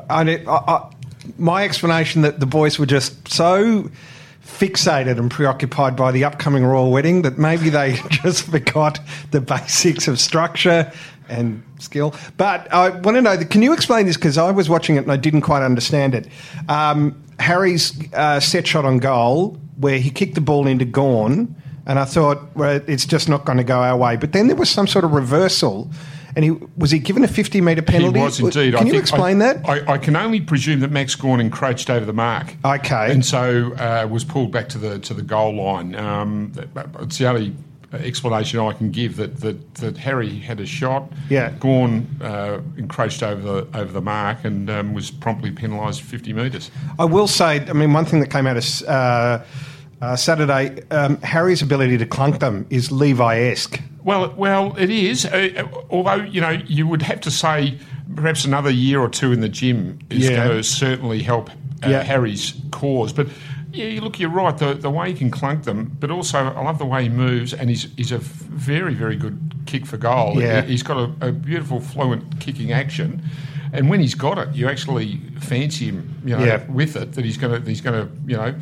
I, 0.09 0.37
I, 0.37 0.47
I, 0.47 0.91
my 1.37 1.63
explanation 1.63 2.23
that 2.23 2.39
the 2.39 2.47
boys 2.47 2.79
were 2.79 2.87
just 2.87 3.27
so 3.27 3.91
fixated 4.47 5.19
and 5.19 5.29
preoccupied 5.29 5.95
by 5.95 6.11
the 6.11 6.23
upcoming 6.23 6.65
royal 6.65 6.91
wedding 6.91 7.21
that 7.23 7.37
maybe 7.37 7.69
they 7.69 7.93
just 8.09 8.45
forgot 8.45 8.99
the 9.31 9.41
basics 9.41 10.07
of 10.07 10.19
structure 10.19 10.91
and 11.29 11.63
skill. 11.79 12.15
But 12.37 12.71
I 12.73 12.89
want 12.89 13.17
to 13.17 13.21
know, 13.21 13.37
can 13.37 13.61
you 13.61 13.73
explain 13.73 14.05
this? 14.05 14.15
Because 14.15 14.37
I 14.37 14.51
was 14.51 14.69
watching 14.69 14.95
it 14.95 14.99
and 14.99 15.11
I 15.11 15.17
didn't 15.17 15.41
quite 15.41 15.63
understand 15.63 16.15
it. 16.15 16.27
Um, 16.69 17.21
Harry's 17.39 17.93
uh, 18.13 18.39
set 18.39 18.65
shot 18.65 18.85
on 18.85 18.97
goal, 18.97 19.57
where 19.77 19.99
he 19.99 20.09
kicked 20.09 20.35
the 20.35 20.41
ball 20.41 20.65
into 20.65 20.85
Gawn, 20.85 21.55
and 21.85 21.99
I 21.99 22.05
thought, 22.05 22.55
well, 22.55 22.81
it's 22.87 23.05
just 23.05 23.29
not 23.29 23.45
going 23.45 23.57
to 23.59 23.63
go 23.63 23.79
our 23.79 23.95
way. 23.95 24.15
But 24.15 24.33
then 24.33 24.47
there 24.47 24.55
was 24.55 24.69
some 24.69 24.87
sort 24.87 25.05
of 25.05 25.11
reversal. 25.11 25.89
And 26.37 26.43
he 26.43 26.51
was 26.77 26.91
he 26.91 26.99
given 26.99 27.23
a 27.23 27.27
fifty 27.27 27.61
metre 27.61 27.81
penalty? 27.81 28.19
He 28.19 28.23
was 28.25 28.39
indeed. 28.39 28.75
Can 28.75 28.85
I 28.85 28.91
you 28.91 28.99
explain 28.99 29.41
I, 29.41 29.53
that? 29.53 29.67
I, 29.67 29.93
I 29.93 29.97
can 29.97 30.15
only 30.15 30.39
presume 30.39 30.81
that 30.81 30.91
Max 30.91 31.15
Gawn 31.15 31.41
encroached 31.41 31.89
over 31.89 32.05
the 32.05 32.13
mark. 32.13 32.55
Okay. 32.63 33.11
and 33.11 33.25
so 33.25 33.73
uh, 33.73 34.07
was 34.07 34.23
pulled 34.23 34.51
back 34.51 34.69
to 34.69 34.77
the 34.77 34.99
to 34.99 35.15
the 35.15 35.23
goal 35.23 35.55
line. 35.55 35.95
Um, 35.95 36.53
it's 36.99 37.17
the 37.17 37.27
only 37.27 37.55
explanation 37.91 38.59
I 38.59 38.73
can 38.73 38.91
give 38.91 39.15
that 39.15 39.39
that, 39.39 39.75
that 39.75 39.97
Harry 39.97 40.37
had 40.37 40.59
a 40.59 40.65
shot. 40.67 41.11
Yeah. 41.27 41.55
Gawn 41.59 42.05
uh, 42.21 42.61
encroached 42.77 43.23
over 43.23 43.41
the 43.41 43.79
over 43.79 43.91
the 43.91 44.01
mark 44.01 44.45
and 44.45 44.69
um, 44.69 44.93
was 44.93 45.09
promptly 45.09 45.49
penalised 45.49 46.03
fifty 46.03 46.33
metres. 46.33 46.69
I 46.99 47.05
will 47.05 47.27
say, 47.27 47.67
I 47.67 47.73
mean, 47.73 47.93
one 47.93 48.05
thing 48.05 48.19
that 48.19 48.29
came 48.29 48.45
out 48.45 48.57
of 48.57 48.87
uh, 48.87 49.43
uh, 50.01 50.15
Saturday, 50.15 50.81
um, 50.91 51.17
Harry's 51.21 51.61
ability 51.61 51.97
to 51.97 52.05
clunk 52.05 52.39
them 52.39 52.65
is 52.69 52.91
Levi-esque. 52.91 53.81
Well, 54.03 54.33
well, 54.37 54.75
it 54.77 54.89
is. 54.89 55.25
Uh, 55.25 55.67
although 55.89 56.15
you 56.23 56.39
know, 56.41 56.51
you 56.51 56.87
would 56.87 57.01
have 57.01 57.19
to 57.21 57.31
say 57.31 57.77
perhaps 58.15 58.45
another 58.45 58.69
year 58.69 58.99
or 59.01 59.09
two 59.09 59.31
in 59.31 59.41
the 59.41 59.49
gym 59.49 59.99
is 60.09 60.29
Yeah. 60.29 60.45
going 60.45 60.57
to 60.57 60.63
certainly 60.63 61.21
help 61.23 61.49
uh, 61.83 61.89
Yeah. 61.89 62.03
Harry's 62.03 62.53
cause. 62.71 63.11
But 63.11 63.27
yeah, 63.73 63.99
look, 64.01 64.19
you're 64.19 64.29
right. 64.29 64.57
The 64.57 64.75
the 64.75 64.89
way 64.89 65.11
he 65.11 65.17
can 65.17 65.29
clunk 65.29 65.63
them, 65.65 65.97
but 65.99 66.09
also 66.09 66.37
I 66.39 66.61
love 66.63 66.77
the 66.77 66.85
way 66.85 67.03
he 67.03 67.09
moves, 67.09 67.53
and 67.53 67.69
he's 67.69 67.87
he's 67.97 68.11
a 68.11 68.17
very 68.19 68.93
very 68.93 69.15
good 69.17 69.37
kick 69.65 69.85
for 69.85 69.97
goal. 69.97 70.39
Yeah. 70.41 70.61
He's 70.61 70.83
got 70.83 70.97
a, 70.97 71.27
a 71.27 71.31
beautiful 71.31 71.79
fluent 71.81 72.39
kicking 72.39 72.71
action. 72.71 73.21
And 73.73 73.89
when 73.89 73.99
he's 73.99 74.15
got 74.15 74.37
it, 74.37 74.55
you 74.55 74.69
actually 74.69 75.19
fancy 75.41 75.87
him, 75.87 76.21
you 76.23 76.37
know, 76.37 76.43
Yeah. 76.45 76.63
with 76.69 76.95
it. 76.95 77.11
That 77.13 77.25
he's 77.25 77.35
going 77.35 77.61
to, 77.61 77.69
he's 77.69 77.81
going 77.81 78.07
to, 78.07 78.13
you 78.25 78.37
know, 78.37 78.55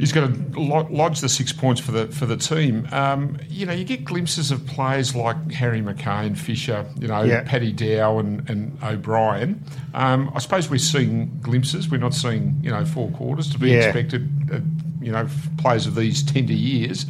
he's 0.00 0.12
going 0.12 0.52
to 0.52 0.60
lodge 0.60 1.20
the 1.20 1.28
six 1.28 1.52
points 1.52 1.80
for 1.80 1.92
the 1.92 2.06
for 2.08 2.26
the 2.26 2.36
team. 2.36 2.88
Um, 2.90 3.38
you 3.48 3.66
know, 3.66 3.72
you 3.72 3.84
get 3.84 4.04
glimpses 4.04 4.50
of 4.50 4.66
players 4.66 5.14
like 5.14 5.52
Harry 5.52 5.80
McCain, 5.82 6.36
Fisher, 6.36 6.86
you 6.98 7.06
know, 7.08 7.22
Yeah. 7.22 7.42
Paddy 7.46 7.72
Dow, 7.72 8.18
and, 8.18 8.48
and 8.50 8.76
O'Brien. 8.82 9.62
Um, 9.94 10.30
I 10.34 10.38
suppose 10.40 10.68
we're 10.70 10.78
seeing 10.78 11.38
glimpses. 11.42 11.90
We're 11.90 11.98
not 11.98 12.14
seeing 12.14 12.58
you 12.62 12.70
know 12.70 12.84
four 12.84 13.10
quarters 13.10 13.50
to 13.52 13.58
be 13.58 13.70
Yeah. 13.70 13.84
expected. 13.84 14.28
Uh, 14.52 14.58
you 15.02 15.10
know, 15.12 15.26
players 15.56 15.86
of 15.86 15.94
these 15.94 16.22
tender 16.22 16.52
years. 16.52 17.06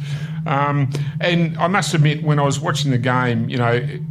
Um, 0.47 0.89
and 1.19 1.57
I 1.57 1.67
must 1.67 1.93
admit, 1.93 2.23
when 2.23 2.39
I 2.39 2.43
was 2.43 2.57
watching 2.57 2.89
the 2.91 2.97
game, 2.97 3.49
you 3.49 3.57
know, 3.57 3.67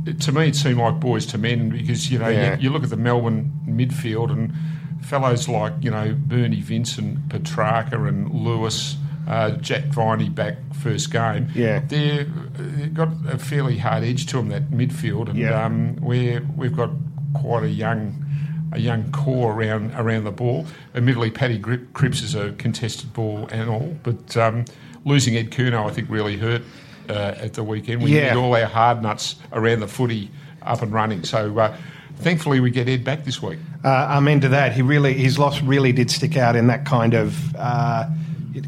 it- 0.07 0.21
to 0.21 0.33
me 0.33 0.49
it 0.49 0.57
seemed 0.57 0.77
like 0.79 1.01
boys 1.01 1.25
to 1.27 1.39
men 1.39 1.71
because 1.71 2.11
you 2.13 2.19
know 2.19 2.29
Yeah. 2.29 2.57
you, 2.57 2.65
you 2.65 2.71
look 2.71 2.83
at 2.85 2.91
the 2.91 2.99
Melbourne 2.99 3.51
midfield 3.67 4.31
and 4.31 4.53
fellows 5.03 5.49
like 5.49 5.73
you 5.81 5.91
know 5.91 6.15
Bernie 6.19 6.61
Vincent, 6.61 7.29
Petracca, 7.29 8.09
and 8.09 8.31
Lewis, 8.33 8.97
uh, 9.29 9.51
Jack 9.53 9.85
Viney 9.87 10.29
back 10.29 10.57
first 10.75 11.11
game. 11.13 11.49
Yeah. 11.55 11.81
they're, 11.87 12.25
they've 12.25 12.93
got 12.95 13.09
a 13.29 13.39
fairly 13.39 13.77
hard 13.79 14.03
edge 14.05 14.27
to 14.27 14.37
them 14.39 14.49
that 14.49 14.71
midfield, 14.71 15.29
and 15.29 15.39
Yeah. 15.39 15.65
um, 15.65 15.97
we're 15.97 16.41
we've 16.57 16.77
got 16.77 16.91
quite 17.35 17.65
a 17.65 17.71
young. 17.71 18.27
A 18.73 18.79
young 18.79 19.11
core 19.11 19.53
around 19.53 19.91
around 19.97 20.23
the 20.23 20.31
ball. 20.31 20.65
Admittedly, 20.95 21.33
Paddy 21.33 21.59
Cripps 21.59 22.23
is 22.23 22.37
a 22.37 22.53
contested 22.53 23.13
ball 23.13 23.49
and 23.51 23.69
all, 23.69 23.97
but 24.05 24.37
um, 24.37 24.65
losing 25.05 25.37
Ed 25.37 25.51
Curnow, 25.51 25.91
I 25.91 25.93
think, 25.93 26.09
really 26.09 26.37
hurt 26.37 26.63
uh, 27.09 27.35
at 27.37 27.55
the 27.55 27.65
weekend. 27.65 28.01
We 28.01 28.15
Yeah. 28.15 28.33
need 28.33 28.39
all 28.39 28.55
our 28.55 28.67
hard 28.67 29.03
nuts 29.03 29.35
around 29.53 29.81
the 29.81 29.89
footy 29.89 30.31
up 30.63 30.83
and 30.83 30.93
running. 30.93 31.25
So, 31.25 31.59
uh, 31.59 31.77
thankfully, 32.19 32.61
we 32.61 32.71
get 32.71 32.89
Ed 32.89 33.03
back 33.03 33.25
this 33.25 33.43
week. 33.43 33.59
Uh, 33.83 34.09
amen 34.11 34.41
to 34.41 34.49
that. 34.51 34.73
He 34.73 34.83
really, 34.83 35.15
his 35.15 35.39
loss 35.39 35.63
really 35.63 35.93
did 35.93 36.11
stick 36.11 36.37
out 36.37 36.55
in 36.57 36.67
that 36.67 36.85
kind 36.85 37.15
of, 37.15 37.57
uh, 37.57 38.07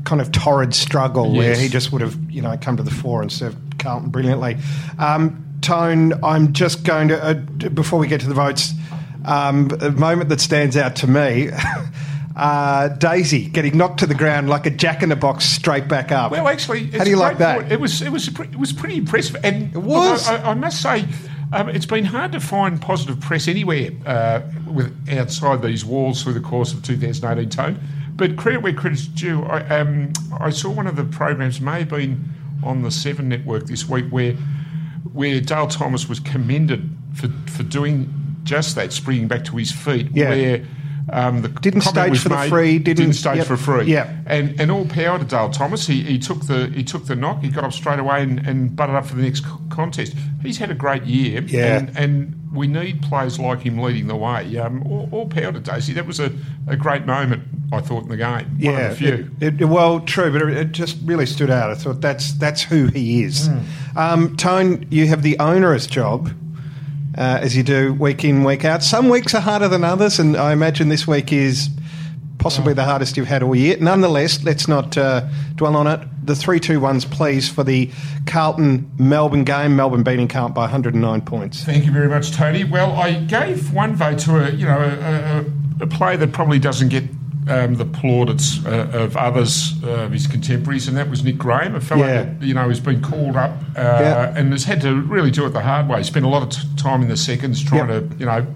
kind 0.04 0.20
of 0.20 0.32
torrid 0.32 0.74
struggle 0.74 1.34
where 1.34 1.54
he 1.56 1.68
just 1.68 1.92
would 1.92 2.00
have, 2.00 2.16
you 2.30 2.40
know, 2.40 2.56
come 2.60 2.76
to 2.78 2.82
the 2.82 2.90
fore 2.90 3.20
and 3.20 3.30
served 3.30 3.78
Carlton 3.78 4.10
brilliantly. 4.10 4.56
Um, 4.98 5.44
Tone, 5.60 6.12
I'm 6.24 6.52
just 6.54 6.82
going 6.84 7.08
to, 7.08 7.22
uh, 7.22 7.34
before 7.34 7.98
we 7.98 8.06
get 8.06 8.20
to 8.22 8.26
the 8.26 8.34
votes, 8.34 8.72
um, 9.24 9.70
a 9.80 9.90
moment 9.90 10.28
that 10.30 10.40
stands 10.40 10.76
out 10.76 10.96
to 10.96 11.06
me. 11.06 11.50
Uh, 12.34 12.88
Daisy 12.88 13.46
getting 13.46 13.76
knocked 13.76 14.00
to 14.00 14.06
the 14.06 14.14
ground 14.14 14.48
like 14.48 14.64
a 14.64 14.70
jack 14.70 15.02
in 15.02 15.10
the 15.10 15.16
box 15.16 15.44
straight 15.44 15.86
back 15.86 16.10
up. 16.10 16.32
Well, 16.32 16.48
actually, 16.48 16.84
it's 16.84 16.96
how 16.96 17.04
do 17.04 17.10
you 17.10 17.16
like 17.16 17.36
that? 17.38 17.60
point. 17.60 17.72
It 17.72 17.78
was 17.78 18.00
it 18.00 18.10
was 18.10 18.28
it 18.28 18.56
was 18.58 18.72
pretty 18.72 18.96
impressive, 18.96 19.36
and 19.44 19.74
It 19.74 19.78
was. 19.78 20.26
I, 20.26 20.52
I 20.52 20.54
must 20.54 20.80
say. 20.80 21.04
Um, 21.52 21.68
it's 21.68 21.86
been 21.86 22.06
hard 22.06 22.32
to 22.32 22.40
find 22.40 22.80
positive 22.80 23.20
press 23.20 23.46
anywhere 23.46 23.90
uh, 24.06 24.40
with 24.66 24.94
outside 25.10 25.60
these 25.60 25.84
walls 25.84 26.22
through 26.22 26.32
the 26.32 26.40
course 26.40 26.72
of 26.72 26.82
2018 26.82 27.50
tone. 27.50 27.80
But 28.14 28.36
credit 28.36 28.62
where 28.62 28.72
credit's 28.72 29.06
due. 29.06 29.42
I, 29.42 29.60
um, 29.68 30.12
I 30.38 30.50
saw 30.50 30.70
one 30.70 30.86
of 30.86 30.96
the 30.96 31.04
programs 31.04 31.60
may 31.60 31.80
have 31.80 31.88
been 31.88 32.24
on 32.62 32.82
the 32.82 32.90
Seven 32.90 33.28
Network 33.28 33.66
this 33.66 33.88
week 33.88 34.06
where 34.10 34.34
where 35.12 35.40
Dale 35.40 35.66
Thomas 35.66 36.08
was 36.08 36.20
commended 36.20 36.88
for 37.14 37.28
for 37.50 37.62
doing 37.62 38.12
just 38.44 38.74
that, 38.76 38.92
springing 38.92 39.28
back 39.28 39.44
to 39.44 39.56
his 39.56 39.72
feet. 39.72 40.08
Yeah. 40.12 40.30
Where 40.30 40.66
um, 41.10 41.42
the 41.42 41.48
Didn't 41.48 41.80
stage 41.82 42.18
for 42.20 42.28
the 42.28 42.46
free, 42.48 42.78
didn't- 42.78 43.14
stage 43.14 43.38
yep, 43.38 43.46
for 43.46 43.56
free. 43.56 43.86
yep. 43.86 44.08
And 44.26 44.60
and 44.60 44.70
all 44.70 44.84
power 44.86 45.18
to 45.18 45.24
Dale 45.24 45.50
Thomas. 45.50 45.86
He, 45.86 46.02
he 46.02 46.18
took 46.18 46.46
the 46.46 46.66
he 46.68 46.84
took 46.84 47.06
the 47.06 47.16
knock. 47.16 47.40
He 47.42 47.48
got 47.48 47.64
up 47.64 47.72
straight 47.72 47.98
away 47.98 48.22
and, 48.22 48.38
and 48.46 48.74
butted 48.76 48.94
up 48.94 49.06
for 49.06 49.16
the 49.16 49.22
next 49.22 49.44
contest. 49.70 50.14
He's 50.42 50.58
had 50.58 50.70
a 50.70 50.74
great 50.74 51.04
year. 51.04 51.42
Yeah. 51.42 51.78
And, 51.78 51.96
and 51.98 52.38
we 52.52 52.66
need 52.66 53.02
players 53.02 53.38
like 53.38 53.60
him 53.60 53.78
leading 53.78 54.06
the 54.08 54.16
way. 54.16 54.56
Um, 54.58 54.82
all, 54.86 55.08
all 55.10 55.26
power 55.28 55.52
to 55.52 55.60
Daisy. 55.60 55.92
That 55.94 56.06
was 56.06 56.20
a, 56.20 56.30
a 56.68 56.76
great 56.76 57.06
moment, 57.06 57.44
I 57.72 57.80
thought, 57.80 58.02
in 58.02 58.08
the 58.10 58.16
game. 58.18 58.28
One 58.46 58.56
Yeah, 58.58 58.78
of 58.78 58.90
the 58.90 58.96
few. 58.96 59.30
It, 59.40 59.60
it- 59.62 59.64
well, 59.64 60.00
true, 60.00 60.30
but 60.32 60.42
it, 60.42 60.56
it 60.56 60.72
just 60.72 60.98
really 61.04 61.26
stood 61.26 61.50
out. 61.50 61.70
I 61.70 61.74
thought 61.74 62.00
that's 62.00 62.32
that's 62.34 62.62
who 62.62 62.86
he 62.88 63.22
is. 63.24 63.46
Hmm. 63.48 63.98
Um, 63.98 64.36
Tone, 64.36 64.86
you 64.90 65.06
have 65.08 65.22
the 65.22 65.38
onerous 65.38 65.86
job 65.86 66.30
uh, 67.16 67.38
as 67.42 67.56
you 67.56 67.62
do 67.62 67.92
week 67.94 68.24
in, 68.24 68.44
week 68.44 68.64
out. 68.64 68.82
Some 68.82 69.08
weeks 69.08 69.34
are 69.34 69.40
harder 69.40 69.68
than 69.68 69.84
others, 69.84 70.18
and 70.18 70.36
I 70.36 70.52
imagine 70.52 70.88
this 70.88 71.06
week 71.06 71.32
is 71.32 71.68
possibly 72.38 72.74
the 72.74 72.84
hardest 72.84 73.16
you've 73.16 73.28
had 73.28 73.42
all 73.42 73.54
year. 73.54 73.76
Nonetheless, 73.80 74.42
let's 74.42 74.66
not 74.66 74.98
uh, 74.98 75.26
dwell 75.54 75.76
on 75.76 75.86
it. 75.86 76.00
The 76.24 76.34
3 76.34 76.58
2 76.60 76.80
ones, 76.80 77.04
please, 77.04 77.48
for 77.48 77.64
the 77.64 77.90
Carlton 78.26 78.90
Melbourne 78.98 79.44
game. 79.44 79.76
Melbourne 79.76 80.02
beating 80.02 80.28
Carlton 80.28 80.54
by 80.54 80.62
109 80.62 81.20
points. 81.22 81.64
Thank 81.64 81.86
you 81.86 81.92
very 81.92 82.08
much, 82.08 82.32
Tony. 82.32 82.64
Well, 82.64 82.92
I 82.92 83.14
gave 83.14 83.72
one 83.72 83.94
vote 83.94 84.18
to 84.20 84.44
a 84.44 84.50
you 84.50 84.66
know 84.66 84.80
a, 84.80 85.80
a, 85.80 85.84
a 85.84 85.86
player 85.86 86.16
that 86.16 86.32
probably 86.32 86.58
doesn't 86.58 86.88
get 86.88 87.04
um, 87.48 87.74
the 87.74 87.84
plaudits 87.84 88.64
uh, 88.64 88.90
of 88.92 89.16
others 89.16 89.72
uh, 89.84 90.04
of 90.04 90.12
his 90.12 90.26
contemporaries, 90.26 90.86
and 90.88 90.96
that 90.96 91.10
was 91.10 91.24
Nick 91.24 91.38
Graham, 91.38 91.74
a 91.74 91.80
fellow 91.80 92.06
Yeah. 92.06 92.22
that 92.22 92.42
you 92.42 92.54
know 92.54 92.68
has 92.68 92.80
been 92.80 93.00
called 93.02 93.36
up 93.36 93.50
uh, 93.76 93.80
Yeah. 93.80 94.34
and 94.36 94.52
has 94.52 94.64
had 94.64 94.80
to 94.82 94.94
really 95.02 95.30
do 95.30 95.44
it 95.46 95.50
the 95.50 95.60
hard 95.62 95.88
way. 95.88 96.02
Spent 96.02 96.24
a 96.24 96.28
lot 96.28 96.42
of 96.42 96.50
t- 96.50 96.68
time 96.76 97.02
in 97.02 97.08
the 97.08 97.16
seconds 97.16 97.62
trying 97.62 97.88
Yep. 97.88 98.10
to 98.10 98.16
you 98.18 98.26
know 98.26 98.46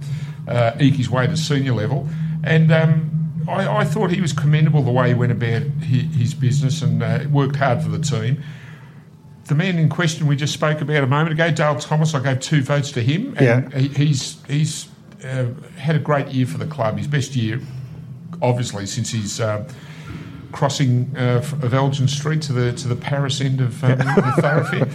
uh, 0.48 0.72
eke 0.80 0.94
his 0.94 1.10
way 1.10 1.26
to 1.26 1.36
senior 1.36 1.72
level, 1.74 2.08
and. 2.44 2.70
Um, 2.72 3.12
I, 3.48 3.68
I 3.82 3.84
thought 3.84 4.10
he 4.10 4.20
was 4.20 4.32
commendable 4.32 4.82
the 4.82 4.90
way 4.90 5.06
he 5.06 5.14
went 5.14 5.30
about 5.30 5.62
his, 5.80 6.12
his 6.16 6.34
business 6.34 6.82
and 6.82 7.00
uh, 7.00 7.20
worked 7.30 7.54
hard 7.54 7.80
for 7.80 7.88
the 7.90 8.00
team. 8.00 8.42
The 9.44 9.54
man 9.54 9.78
in 9.78 9.88
question 9.88 10.26
we 10.26 10.34
just 10.34 10.52
spoke 10.52 10.80
about 10.80 11.04
a 11.04 11.06
moment 11.06 11.30
ago, 11.30 11.52
Dale 11.52 11.76
Thomas, 11.78 12.12
I 12.12 12.20
gave 12.24 12.40
two 12.40 12.60
votes 12.64 12.90
to 12.90 13.00
him. 13.02 13.36
And 13.38 13.72
Yeah. 13.72 13.78
he, 13.78 13.86
he's 13.86 14.42
he's 14.48 14.88
uh, 15.24 15.44
had 15.78 15.94
a 15.94 16.00
great 16.00 16.26
year 16.32 16.44
for 16.44 16.58
the 16.58 16.66
club. 16.66 16.98
His 16.98 17.06
best 17.06 17.36
year, 17.36 17.60
obviously, 18.42 18.86
since 18.86 19.10
he's 19.10 19.40
uh, 19.40 19.68
crossing 20.52 21.14
uh, 21.16 21.42
of 21.62 21.74
Elgin 21.74 22.08
Street 22.08 22.40
to 22.42 22.52
the 22.52 22.72
to 22.72 22.88
the 22.88 22.96
Paris 22.96 23.40
end 23.40 23.60
of 23.60 23.82
um, 23.84 23.98
the 23.98 24.34
thoroughfare. 24.40 24.88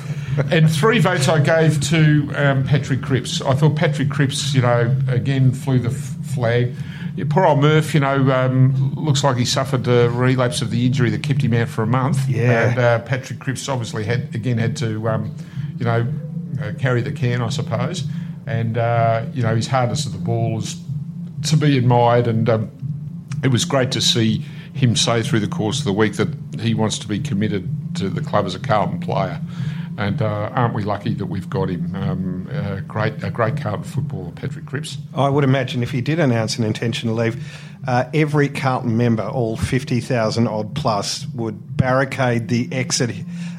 And 0.52 0.70
three 0.70 1.00
votes 1.00 1.28
I 1.28 1.40
gave 1.40 1.80
to 1.90 2.32
um, 2.36 2.64
Patrick 2.64 3.02
Cripps. 3.02 3.42
I 3.42 3.54
thought 3.54 3.76
Patrick 3.76 4.10
Cripps, 4.10 4.54
you 4.54 4.62
know, 4.62 4.96
again 5.08 5.52
flew 5.52 5.80
the 5.80 5.90
f- 5.90 6.16
flag. 6.34 6.74
Yeah, 7.16 7.26
poor 7.30 7.46
old 7.46 7.60
Murph, 7.60 7.94
you 7.94 8.00
know, 8.00 8.32
um, 8.32 8.96
looks 8.96 9.24
like 9.24 9.36
he 9.36 9.44
suffered 9.44 9.86
a 9.88 10.10
relapse 10.10 10.62
of 10.62 10.72
the 10.72 10.86
injury 10.86 11.10
that 11.10 11.22
kept 11.22 11.42
him 11.42 11.54
out 11.54 11.68
for 11.68 11.84
a 11.84 11.88
month. 11.88 12.28
Yeah. 12.30 12.70
And 12.70 12.80
uh, 12.80 13.00
Patrick 13.00 13.40
Cripps 13.40 13.68
obviously 13.68 14.06
had 14.06 14.34
again 14.34 14.58
had 14.58 14.78
to, 14.78 15.08
um, 15.10 15.36
you 15.78 15.86
know, 15.86 16.08
uh, 16.62 16.72
carry 16.80 17.02
the 17.02 17.12
can, 17.12 17.42
I 17.42 17.50
suppose. 17.50 18.06
And 18.48 18.78
uh, 18.78 19.26
you 19.34 19.44
know, 19.44 19.56
his 19.56 19.68
hardness 19.68 20.06
of 20.06 20.14
the 20.14 20.20
ball 20.20 20.58
is 20.58 20.82
to 21.50 21.58
be 21.58 21.78
admired, 21.78 22.28
and 22.28 22.50
um, 22.50 22.72
it 23.44 23.50
was 23.50 23.66
great 23.66 23.92
to 23.92 24.02
see 24.02 24.46
him 24.74 24.96
say 24.96 25.22
through 25.22 25.40
the 25.40 25.48
course 25.48 25.80
of 25.80 25.86
the 25.86 25.94
week 25.94 26.16
that 26.16 26.30
he 26.60 26.74
wants 26.74 26.98
to 27.00 27.08
be 27.08 27.20
committed 27.20 27.70
to 27.96 28.10
the 28.10 28.22
club 28.22 28.46
as 28.46 28.56
a 28.56 28.60
Carlton 28.60 29.00
player. 29.00 29.42
And 29.98 30.22
uh, 30.22 30.50
aren't 30.54 30.74
we 30.74 30.84
lucky 30.84 31.14
that 31.16 31.26
we've 31.26 31.50
got 31.50 31.70
him? 31.70 31.96
Um, 31.96 32.48
a 32.50 32.82
great, 32.82 33.24
a 33.24 33.30
great 33.30 33.58
Carlton 33.58 33.84
footballer, 33.84 34.32
Patrick 34.32 34.66
Cripps. 34.66 34.98
I 35.14 35.30
would 35.30 35.44
imagine 35.44 35.84
if 35.84 35.92
he 35.92 36.02
did 36.02 36.20
announce 36.20 36.58
an 36.58 36.64
intention 36.64 37.10
to 37.10 37.16
leave, 37.16 37.62
uh, 37.86 38.06
every 38.14 38.48
Carlton 38.48 38.96
member, 38.96 39.24
all 39.24 39.58
50,000 39.58 40.48
odd 40.48 40.76
plus, 40.76 41.28
would 41.36 41.76
barricade 41.76 42.48
the 42.48 42.70
exit 42.72 43.14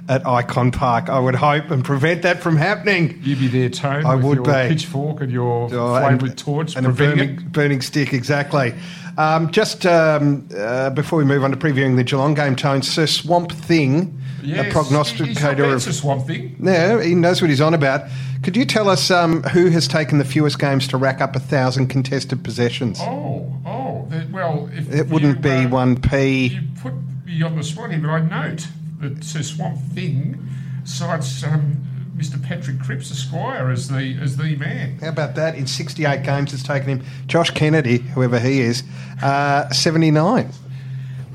at 0.09 0.27
Icon 0.27 0.71
Park. 0.73 1.09
I 1.09 1.19
would 1.19 1.35
hope 1.35 1.71
and 1.71 1.85
prevent 1.85 2.23
that 2.23 2.43
from 2.43 2.57
happening. 2.57 3.21
You'd 3.23 3.39
be 3.39 3.49
there, 3.49 3.69
Tone. 3.71 4.05
I 4.05 4.15
would 4.15 4.43
be. 4.43 4.51
pitchfurk 4.51 5.21
and 5.21 5.31
your 5.33 5.65
Oh, 5.73 5.99
flamed 6.01 6.23
with 6.23 6.37
torch, 6.37 6.77
and 6.77 6.87
a 6.87 6.91
burning, 6.91 7.37
burning 7.51 7.81
stick, 7.81 8.13
exactly. 8.13 8.75
Um, 9.19 9.51
just 9.53 9.85
um, 9.85 10.49
uh, 10.57 10.91
before 10.91 11.19
we 11.19 11.25
move 11.25 11.45
on 11.45 11.51
to 11.51 11.57
previewing 11.57 11.97
the 11.97 12.05
Geelong 12.05 12.35
game, 12.35 12.57
Tone, 12.57 12.83
Sir 12.83 13.07
Swamp 13.07 13.53
Thing, 13.53 14.19
a 14.43 14.47
Yes, 14.47 14.65
not 14.65 14.73
prognosticator 14.73 15.65
of 15.65 15.83
Sir 15.83 15.93
Swamp 15.93 16.27
Thing. 16.27 16.57
Yeah, 16.61 17.03
he 17.03 17.15
knows 17.15 17.41
what 17.41 17.51
he's 17.51 17.61
on 17.61 17.75
about. 17.75 18.09
Could 18.43 18.57
you 18.57 18.65
tell 18.65 18.89
us 18.89 19.11
um, 19.11 19.43
who 19.45 19.67
has 19.69 19.87
taken 19.87 20.19
the 20.19 20.25
fewest 20.25 20.59
games 20.59 20.89
to 20.89 20.97
rack 20.97 21.21
up 21.21 21.37
a 21.37 21.41
thousand 21.41 21.89
contested 21.89 22.43
possessions? 22.43 22.99
Oh, 23.01 23.55
oh, 23.65 24.09
well, 24.33 24.69
if 24.73 24.93
it 24.93 25.09
wouldn't 25.09 25.43
be 25.43 25.51
uh, 25.51 25.69
one 25.69 26.01
P. 26.01 26.47
You 26.49 26.63
put 26.83 26.95
me 27.25 27.43
on 27.43 27.55
the 27.57 27.63
spot 27.63 27.91
here, 27.91 28.01
but 28.01 28.09
I 28.11 28.21
note 28.21 28.67
that 29.03 29.23
Sir 29.23 29.43
Swamp 29.43 29.79
Thing 29.93 30.43
cites 30.85 31.45
um, 31.45 31.85
Mr. 32.17 32.43
Patrick 32.43 32.81
Cripps 32.81 33.11
Esquire 33.11 33.71
as 33.71 33.89
the 33.89 34.17
as 34.21 34.37
the 34.37 34.57
man. 34.57 34.99
How 35.01 35.09
about 35.09 35.35
that? 35.35 35.55
In 35.55 35.67
68 35.67 36.23
games, 36.23 36.55
it's 36.55 36.63
taken 36.63 36.89
him. 36.89 37.05
Josh 37.27 37.51
Kennedy, 37.51 37.99
whoever 37.99 38.39
he 38.39 38.61
is, 38.61 38.83
uh, 39.23 39.69
79. 39.71 40.51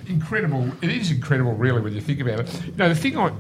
Incredible! 0.08 0.72
It 0.82 0.90
is 0.90 1.12
incredible, 1.12 1.54
really, 1.54 1.82
when 1.82 1.94
you 1.94 2.00
think 2.00 2.22
about 2.22 2.40
it. 2.40 2.66
You 2.66 2.74
know, 2.78 2.90
the 2.90 2.96
thing 2.96 3.18
I, 3.18 3.34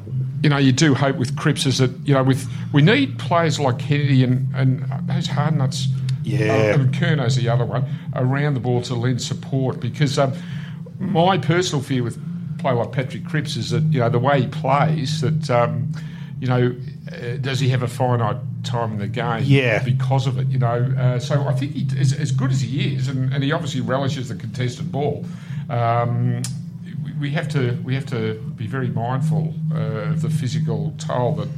you 0.43 0.49
know, 0.49 0.57
you 0.57 0.73
do 0.73 0.93
hope 0.93 1.15
with 1.15 1.37
Cripps 1.37 1.65
is 1.65 1.77
that 1.77 1.91
you 2.05 2.13
know, 2.13 2.23
with 2.23 2.45
we 2.73 2.81
need 2.81 3.17
players 3.17 3.59
like 3.59 3.79
Kennedy 3.79 4.23
and 4.23 4.53
and 4.53 4.85
those 5.07 5.27
hard 5.27 5.55
nuts. 5.55 5.87
Yeah. 6.23 6.73
uh, 6.75 6.81
and 6.81 6.93
Curnow's 6.93 7.37
the 7.37 7.47
other 7.47 7.63
one 7.63 7.85
around 8.13 8.55
the 8.55 8.59
ball 8.59 8.81
to 8.81 8.95
lend 8.95 9.21
support 9.21 9.79
because 9.79 10.19
um, 10.19 10.33
my 10.99 11.37
personal 11.37 11.81
fear 11.81 12.03
with 12.03 12.19
a 12.57 12.61
player 12.61 12.75
like 12.75 12.91
Patrick 12.91 13.25
Cripps 13.25 13.55
is 13.55 13.69
that 13.71 13.83
you 13.83 13.99
know 13.99 14.09
the 14.09 14.19
way 14.19 14.41
he 14.41 14.47
plays 14.47 15.21
that 15.21 15.49
um, 15.49 15.91
you 16.39 16.47
know 16.47 16.75
uh, 17.11 17.37
does 17.37 17.59
he 17.59 17.69
have 17.69 17.83
a 17.83 17.87
finite 17.87 18.37
time 18.63 18.93
in 18.93 18.99
the 18.99 19.07
game 19.07 19.43
Yeah. 19.45 19.81
because 19.83 20.27
of 20.27 20.37
it 20.37 20.47
you 20.47 20.59
know 20.59 20.93
uh, 20.97 21.19
so 21.19 21.47
I 21.47 21.53
think 21.53 21.71
he 21.73 21.87
as, 21.99 22.13
as 22.13 22.31
good 22.31 22.51
as 22.51 22.61
he 22.61 22.95
is 22.95 23.07
and, 23.07 23.33
and 23.33 23.43
he 23.43 23.51
obviously 23.51 23.81
relishes 23.81 24.29
the 24.29 24.35
contested 24.35 24.91
ball 24.91 25.25
um, 25.69 26.41
we- 27.03 27.13
we 27.19 27.29
have 27.31 27.47
to 27.49 27.77
we 27.83 27.95
have 27.95 28.05
to 28.07 28.35
be 28.55 28.67
very 28.67 28.89
mindful 28.89 29.53
uh, 29.73 30.11
of 30.11 30.21
the 30.21 30.29
physical 30.29 30.93
toll 30.97 31.35
that 31.35 31.49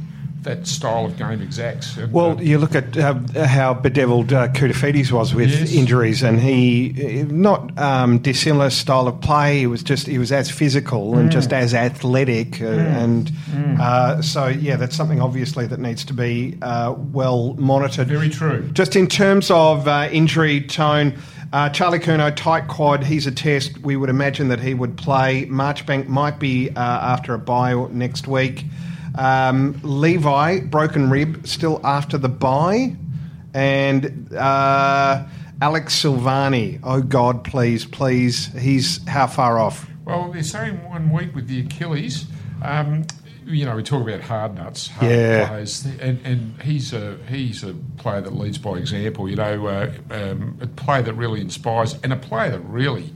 that 0.42 0.66
style 0.66 1.04
of 1.04 1.18
game 1.18 1.42
exacts 1.42 1.96
and, 1.98 2.10
Well, 2.12 2.38
uh, 2.38 2.40
you 2.40 2.58
look 2.58 2.74
at 2.74 2.96
uh, 2.96 3.14
how 3.46 3.74
bedevilled 3.74 4.32
uh, 4.32 4.48
Koutoufides 4.48 5.12
was 5.12 5.34
with 5.34 5.50
Yes. 5.50 5.72
injuries, 5.74 6.22
and 6.22 6.40
he 6.40 7.24
not 7.30 7.76
um, 7.78 8.18
dissimilar 8.18 8.70
style 8.70 9.06
of 9.06 9.20
play. 9.20 9.58
He 9.60 9.66
was 9.66 9.82
just 9.82 10.06
he 10.06 10.18
was 10.18 10.32
as 10.32 10.50
physical 10.50 11.12
Mm. 11.12 11.18
and 11.20 11.30
just 11.32 11.52
as 11.52 11.74
athletic, 11.74 12.60
uh, 12.62 12.66
and 12.66 13.30
uh, 13.78 14.22
so 14.22 14.46
yeah, 14.46 14.76
that's 14.76 14.96
something 14.96 15.20
obviously 15.20 15.66
that 15.66 15.78
needs 15.78 16.04
to 16.06 16.14
be 16.14 16.56
uh, 16.62 16.94
well 17.12 17.54
monitored. 17.58 18.08
very 18.08 18.28
true 18.30 18.68
Just 18.72 18.96
in 18.96 19.06
terms 19.08 19.50
of 19.50 19.86
uh, 19.88 20.08
injury 20.10 20.60
tone, 20.62 21.14
uh, 21.52 21.68
Charlie 21.68 21.98
Curnow, 21.98 22.34
tight 22.34 22.68
quad, 22.68 23.04
he's 23.04 23.26
a 23.26 23.32
test. 23.32 23.78
We 23.82 23.96
would 23.96 24.08
imagine 24.08 24.48
that 24.48 24.60
he 24.60 24.72
would 24.72 24.96
play. 24.96 25.46
Marchbank 25.46 26.08
might 26.08 26.38
be 26.38 26.70
uh, 26.70 26.80
after 26.80 27.34
a 27.34 27.38
bye 27.38 27.74
next 27.90 28.26
week. 28.26 28.64
Um, 29.16 29.78
Levi, 29.82 30.60
broken 30.60 31.10
rib, 31.10 31.46
still 31.46 31.80
after 31.84 32.18
the 32.18 32.28
bye. 32.28 32.96
And 33.52 34.32
uh, 34.34 35.26
Alex 35.60 36.00
Silvani, 36.02 36.80
oh 36.84 37.02
God, 37.02 37.44
please, 37.44 37.84
please. 37.84 38.46
He's 38.58 39.06
how 39.08 39.26
far 39.26 39.58
off? 39.58 39.88
Well, 40.04 40.30
they're 40.32 40.42
saying 40.42 40.82
one 40.88 41.10
week 41.10 41.34
with 41.34 41.48
the 41.48 41.60
Achilles. 41.60 42.26
Um, 42.62 43.04
you 43.44 43.64
know, 43.64 43.74
we 43.76 43.82
talk 43.82 44.06
about 44.06 44.20
hard 44.20 44.54
nuts, 44.54 44.86
hard 44.88 45.10
Yeah. 45.10 45.48
players, 45.48 45.84
and, 46.00 46.20
and 46.24 46.62
he's 46.62 46.92
a 46.92 47.16
he's 47.28 47.64
a 47.64 47.74
player 47.98 48.20
that 48.20 48.34
leads 48.34 48.58
by 48.58 48.72
example. 48.78 49.28
You 49.28 49.36
know, 49.36 49.66
uh, 49.66 49.90
um, 50.10 50.58
a 50.60 50.66
player 50.68 51.02
that 51.02 51.14
really 51.14 51.40
inspires, 51.40 51.96
and 52.04 52.12
a 52.12 52.16
player 52.16 52.50
that 52.52 52.60
really 52.60 53.12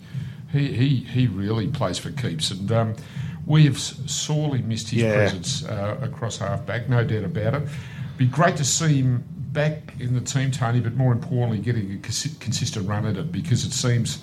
he 0.51 0.73
he, 0.73 0.97
he 0.97 1.27
really 1.29 1.69
plays 1.69 1.99
for 1.99 2.11
keeps. 2.11 2.51
And 2.51 2.71
um, 2.73 2.95
we 3.47 3.65
have 3.65 3.79
sorely 3.79 4.63
missed 4.63 4.91
his 4.91 5.03
Yeah. 5.03 5.15
presence 5.15 5.65
uh, 5.65 5.99
across 6.03 6.39
halfback, 6.39 6.89
no 6.89 7.05
doubt 7.05 7.25
about 7.25 7.55
it. 7.55 7.69
Be 8.17 8.27
great 8.27 8.57
to 8.57 8.65
see 8.65 9.01
him 9.03 9.25
back 9.53 9.95
in 10.01 10.15
the 10.15 10.21
team, 10.21 10.51
Tony, 10.51 10.81
but 10.81 10.95
more 10.95 11.13
importantly, 11.13 11.59
getting 11.59 11.93
a 11.93 11.97
consi- 11.99 12.39
consistent 12.41 12.89
run 12.89 13.07
at 13.07 13.17
it 13.17 13.31
because 13.31 13.65
it 13.65 13.73
seems 13.73 14.21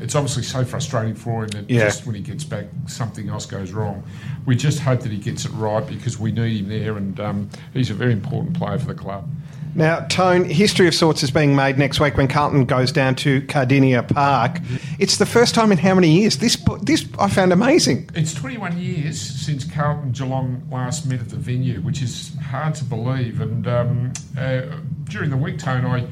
it's 0.00 0.14
obviously 0.16 0.42
so 0.42 0.64
frustrating 0.64 1.14
for 1.14 1.44
him 1.44 1.48
that 1.50 1.70
Yeah. 1.70 1.84
just 1.84 2.06
when 2.06 2.14
he 2.16 2.20
gets 2.22 2.42
back, 2.44 2.66
something 2.86 3.28
else 3.28 3.46
goes 3.46 3.70
wrong. 3.70 4.02
We 4.46 4.56
just 4.56 4.80
hope 4.80 5.00
that 5.02 5.12
he 5.12 5.18
gets 5.18 5.44
it 5.44 5.50
right 5.52 5.86
because 5.86 6.18
we 6.18 6.32
need 6.32 6.60
him 6.64 6.68
there, 6.68 6.96
and 6.96 7.18
um, 7.20 7.50
he's 7.72 7.90
a 7.90 7.94
very 7.94 8.12
important 8.12 8.56
player 8.56 8.78
for 8.78 8.86
the 8.86 8.94
club. 8.94 9.28
Now, 9.74 10.00
Tone, 10.06 10.44
history 10.44 10.86
of 10.86 10.94
sorts 10.94 11.22
is 11.22 11.30
being 11.30 11.56
made 11.56 11.78
next 11.78 11.98
week 11.98 12.16
when 12.16 12.28
Carlton 12.28 12.66
goes 12.66 12.92
down 12.92 13.14
to 13.16 13.40
Kardinia 13.42 14.06
Park. 14.06 14.58
It's 14.98 15.16
the 15.16 15.26
first 15.26 15.54
time 15.54 15.72
in 15.72 15.78
how 15.78 15.94
many 15.94 16.10
years? 16.10 16.38
This, 16.38 16.62
this 16.82 17.06
I 17.18 17.28
found 17.30 17.52
amazing. 17.52 18.10
It's 18.14 18.34
21 18.34 18.78
years 18.78 19.20
since 19.20 19.64
Carlton 19.64 20.12
Geelong 20.12 20.62
last 20.70 21.06
met 21.06 21.20
at 21.20 21.30
the 21.30 21.36
venue, 21.36 21.80
which 21.80 22.02
is 22.02 22.34
hard 22.42 22.74
to 22.76 22.84
believe. 22.84 23.40
And 23.40 23.66
um, 23.66 24.12
uh, 24.38 24.62
during 25.04 25.30
the 25.30 25.36
week, 25.38 25.58
Tone, 25.58 25.86
I 25.86 26.06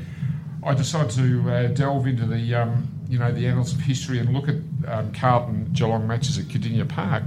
I 0.62 0.74
decided 0.74 1.10
to 1.12 1.50
uh, 1.50 1.66
delve 1.68 2.06
into 2.06 2.26
the 2.26 2.54
um, 2.54 2.88
you 3.08 3.18
know 3.18 3.32
the 3.32 3.46
annals 3.46 3.72
of 3.72 3.80
history 3.80 4.18
and 4.18 4.32
look 4.32 4.48
at 4.48 4.56
um, 4.88 5.12
Carlton 5.12 5.70
Geelong 5.72 6.06
matches 6.06 6.38
at 6.38 6.46
Kardinia 6.46 6.88
Park, 6.88 7.22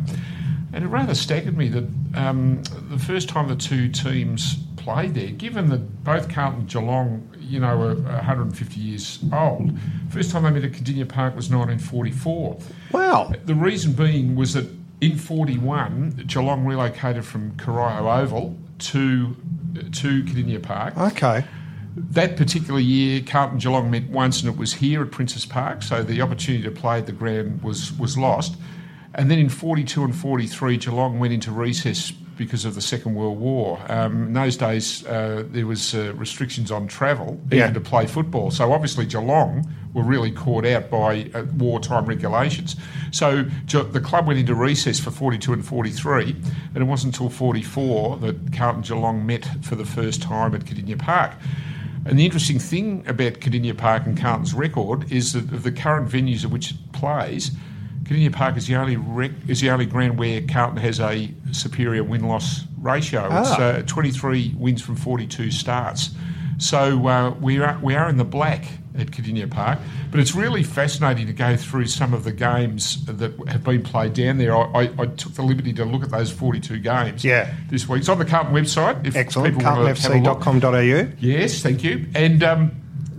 and 0.74 0.84
it 0.84 0.88
rather 0.88 1.14
staggered 1.16 1.56
me 1.56 1.70
that 1.70 1.88
um, 2.16 2.64
the 2.90 3.00
first 3.00 3.30
time 3.30 3.48
the 3.48 3.56
two 3.56 3.90
teams 3.90 4.58
played 4.76 5.14
there, 5.14 5.30
given 5.30 5.70
that 5.70 6.04
both 6.04 6.28
Carlton 6.30 6.62
and 6.62 6.70
Geelong 6.70 7.30
you 7.40 7.60
know 7.60 7.80
are 7.80 7.96
150 7.96 8.80
years 8.80 9.20
old, 9.32 9.78
first 10.10 10.32
time 10.32 10.44
they 10.44 10.50
met 10.50 10.64
at 10.64 10.72
Kardinia 10.72 11.08
Park 11.08 11.36
was 11.36 11.50
1944. 11.50 12.58
Wow. 12.92 13.32
The 13.46 13.56
reason 13.56 13.94
being 13.94 14.36
was 14.36 14.54
that 14.54 14.66
in 15.00 15.18
41, 15.18 16.24
Geelong 16.28 16.66
relocated 16.66 17.26
from 17.26 17.56
Corio 17.58 18.10
Oval 18.10 18.58
to 18.80 19.36
to 19.74 20.24
Kardinia 20.24 20.62
Park. 20.62 20.98
Okay. 20.98 21.46
that 21.96 22.38
particular 22.38 22.80
year, 22.80 23.22
Carlton 23.22 23.56
and 23.56 23.62
Geelong 23.62 23.92
met 23.92 24.10
once, 24.10 24.42
and 24.42 24.52
it 24.52 24.58
was 24.58 24.74
here 24.74 25.04
at 25.04 25.12
Princes 25.12 25.46
Park, 25.46 25.84
so 25.84 26.02
the 26.02 26.22
opportunity 26.22 26.64
to 26.64 26.72
play 26.72 26.98
at 26.98 27.06
the 27.06 27.12
ground 27.12 27.62
was 27.62 27.94
was 27.94 28.18
lost. 28.18 28.56
And 29.16 29.30
then 29.30 29.38
in 29.38 29.50
42 29.50 30.04
and 30.04 30.16
43, 30.16 30.78
Geelong 30.78 31.20
went 31.20 31.34
into 31.34 31.52
recess 31.52 32.12
because 32.12 32.66
of 32.66 32.74
the 32.74 32.82
Second 32.82 33.14
World 33.14 33.40
War. 33.40 33.80
Um, 33.88 34.24
in 34.28 34.34
those 34.34 34.58
days, 34.58 35.06
uh, 35.06 35.44
there 35.52 35.68
was 35.68 35.94
uh, 35.94 36.14
restrictions 36.16 36.72
on 36.72 36.88
travel, 36.88 37.40
even 37.48 37.58
Yeah. 37.60 37.70
to 37.72 37.80
play 37.80 38.08
football. 38.08 38.50
So 38.50 38.74
obviously, 38.74 39.06
Geelong 39.06 39.72
were 39.94 40.02
really 40.02 40.32
caught 40.32 40.66
out 40.66 40.90
by 40.90 41.30
uh, 41.36 41.44
wartime 41.58 42.08
regulations. 42.08 42.76
So 43.12 43.44
Ge- 43.68 43.92
the 43.92 44.02
club 44.02 44.26
went 44.26 44.40
into 44.40 44.56
recess 44.56 45.00
for 45.00 45.12
42 45.12 45.54
and 45.54 45.64
43, 45.64 46.36
and 46.74 46.78
it 46.78 46.86
wasn't 46.86 47.14
until 47.14 47.30
44 47.30 48.18
that 48.18 48.52
Carlton 48.52 48.82
Geelong 48.82 49.28
met 49.28 49.48
for 49.64 49.76
the 49.76 49.86
first 49.86 50.24
time 50.24 50.56
at 50.56 50.62
Kardinia 50.66 50.98
Park. 50.98 51.34
And 52.06 52.18
the 52.18 52.26
interesting 52.26 52.58
thing 52.58 53.04
about 53.08 53.34
Kardinia 53.34 53.78
Park 53.78 54.08
and 54.08 54.18
Carlton's 54.20 54.56
record 54.56 55.12
is 55.12 55.34
that 55.34 55.44
of 55.54 55.62
the 55.62 55.72
current 55.72 56.10
venues 56.10 56.44
at 56.44 56.50
which 56.50 56.72
it 56.72 56.78
plays, 56.94 57.52
Kardinia 58.04 58.32
Park 58.34 58.58
is 58.58 58.68
the 58.68 58.76
only 58.76 58.98
rec- 58.98 59.32
is 59.48 59.62
the 59.62 59.70
only 59.70 59.86
ground 59.86 60.18
where 60.18 60.42
Carlton 60.42 60.78
has 60.78 61.00
a 61.00 61.30
superior 61.52 62.04
win 62.04 62.28
loss 62.28 62.64
ratio. 62.82 63.26
It's 63.40 63.50
Ah. 63.52 63.62
uh, 63.62 63.82
23 63.84 64.56
wins 64.58 64.82
from 64.82 64.96
42 64.96 65.52
starts. 65.52 66.12
So 66.58 67.08
uh, 67.08 67.32
we 67.42 67.60
are 67.60 67.78
we 67.82 67.96
are 67.96 68.10
in 68.10 68.18
the 68.18 68.26
black 68.26 68.66
at 68.96 69.08
Kardinia 69.08 69.50
Park, 69.50 69.80
but 70.12 70.20
it's 70.20 70.36
really 70.36 70.62
fascinating 70.62 71.26
to 71.26 71.34
go 71.34 71.58
through 71.58 71.88
some 71.88 72.14
of 72.14 72.24
the 72.26 72.32
games 72.32 73.04
that 73.06 73.20
have 73.48 73.64
been 73.64 73.82
played 73.82 74.14
down 74.14 74.38
there. 74.38 74.56
I, 74.56 74.62
I, 74.64 74.82
I 75.00 75.06
took 75.08 75.34
the 75.34 75.42
liberty 75.42 75.74
to 75.74 75.84
look 75.86 76.04
at 76.04 76.12
those 76.12 76.30
42 76.32 76.78
games 76.80 77.24
Yeah. 77.26 77.52
this 77.72 77.90
week. 77.90 78.02
It's 78.02 78.10
on 78.10 78.20
the 78.20 78.26
Carlton 78.26 78.54
website. 78.54 79.04
If 79.08 79.16
Excellent. 79.16 79.56
people 79.58 79.66
want 79.74 79.98
to 79.98 80.08
have 80.10 80.14
a. 80.16 80.20
CarltonFC.com.au. 80.20 81.12
Yes, 81.20 81.64
thank 81.64 81.84
you. 81.84 82.06
And 82.14 82.44
um, 82.44 82.72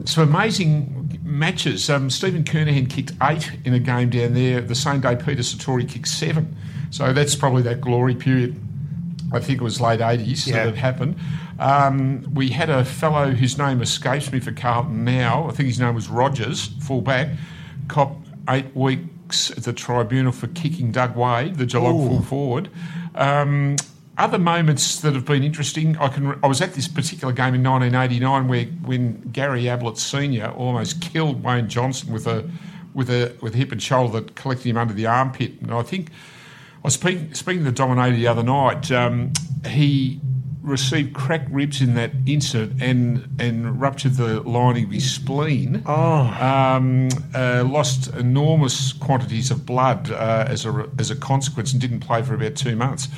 some 0.04 0.28
amazing 0.32 0.93
matches. 1.24 1.88
Um, 1.90 2.10
Stephen 2.10 2.44
Kernahan 2.44 2.88
kicked 2.88 3.12
eight 3.22 3.50
in 3.64 3.74
a 3.74 3.78
game 3.78 4.10
down 4.10 4.34
there. 4.34 4.60
The 4.60 4.74
same 4.74 5.00
day, 5.00 5.16
Peter 5.16 5.42
Sartori 5.42 5.88
kicked 5.88 6.08
seven. 6.08 6.54
So 6.90 7.12
that's 7.12 7.34
probably 7.34 7.62
that 7.62 7.80
glory 7.80 8.14
period. 8.14 8.60
I 9.32 9.40
think 9.40 9.60
it 9.60 9.64
was 9.64 9.80
late 9.80 10.00
80s 10.00 10.46
Yeah. 10.46 10.64
that 10.64 10.68
it 10.68 10.76
happened. 10.76 11.16
Um, 11.58 12.22
we 12.34 12.50
had 12.50 12.68
a 12.70 12.84
fellow 12.84 13.30
whose 13.30 13.58
name 13.58 13.80
escapes 13.82 14.30
me 14.30 14.38
for 14.38 14.52
Carlton 14.52 15.04
now. 15.04 15.48
I 15.48 15.52
think 15.52 15.68
his 15.68 15.80
name 15.80 15.94
was 15.94 16.08
Rogers, 16.08 16.66
fullback, 16.80 17.30
cop 17.88 18.16
eight 18.48 18.74
weeks 18.76 19.50
at 19.50 19.64
the 19.64 19.72
tribunal 19.72 20.30
for 20.32 20.46
kicking 20.48 20.92
Doug 20.92 21.16
Wade, 21.16 21.56
the 21.56 21.66
Geelong 21.66 22.08
full 22.08 22.22
forward. 22.22 22.68
Um, 23.14 23.76
other 24.16 24.38
moments 24.38 25.00
that 25.00 25.14
have 25.14 25.24
been 25.24 25.42
interesting, 25.42 25.96
I 25.98 26.08
can. 26.08 26.38
I 26.42 26.46
was 26.46 26.60
at 26.60 26.74
this 26.74 26.86
particular 26.86 27.32
game 27.32 27.54
in 27.54 27.62
1989 27.64 28.48
where 28.48 28.64
when 28.64 29.20
Gary 29.32 29.68
Ablett 29.68 29.98
Senior 29.98 30.50
almost 30.50 31.00
killed 31.00 31.42
Wayne 31.42 31.68
Johnson 31.68 32.12
with 32.12 32.26
a 32.26 32.48
with 32.94 33.10
a 33.10 33.34
with 33.40 33.54
a 33.54 33.58
hip 33.58 33.72
and 33.72 33.82
shoulder 33.82 34.20
that 34.20 34.36
collected 34.36 34.68
him 34.68 34.76
under 34.76 34.94
the 34.94 35.06
armpit, 35.06 35.60
and 35.60 35.72
I 35.72 35.82
think 35.82 36.10
I 36.10 36.80
was 36.84 36.94
speaking, 36.94 37.34
speaking 37.34 37.64
to 37.64 37.72
Dominator 37.72 38.16
the 38.16 38.28
other 38.28 38.42
night. 38.42 38.92
Um, 38.92 39.32
he 39.66 40.20
received 40.64 41.14
cracked 41.14 41.50
ribs 41.50 41.82
in 41.82 41.94
that 41.94 42.10
incident 42.26 42.82
and 42.82 43.28
and 43.38 43.80
ruptured 43.80 44.14
the 44.14 44.40
lining 44.40 44.84
of 44.84 44.90
his 44.90 45.10
spleen. 45.10 45.82
Oh. 45.86 46.22
Um, 46.40 47.10
uh, 47.34 47.64
lost 47.64 48.08
enormous 48.14 48.92
quantities 48.94 49.50
of 49.50 49.66
blood 49.66 50.10
uh, 50.10 50.46
as 50.48 50.64
a 50.64 50.88
as 50.98 51.10
a 51.10 51.16
consequence 51.16 51.72
and 51.72 51.80
didn't 51.80 52.00
play 52.00 52.22
for 52.22 52.34
about 52.34 52.56
two 52.56 52.74
months. 52.74 53.08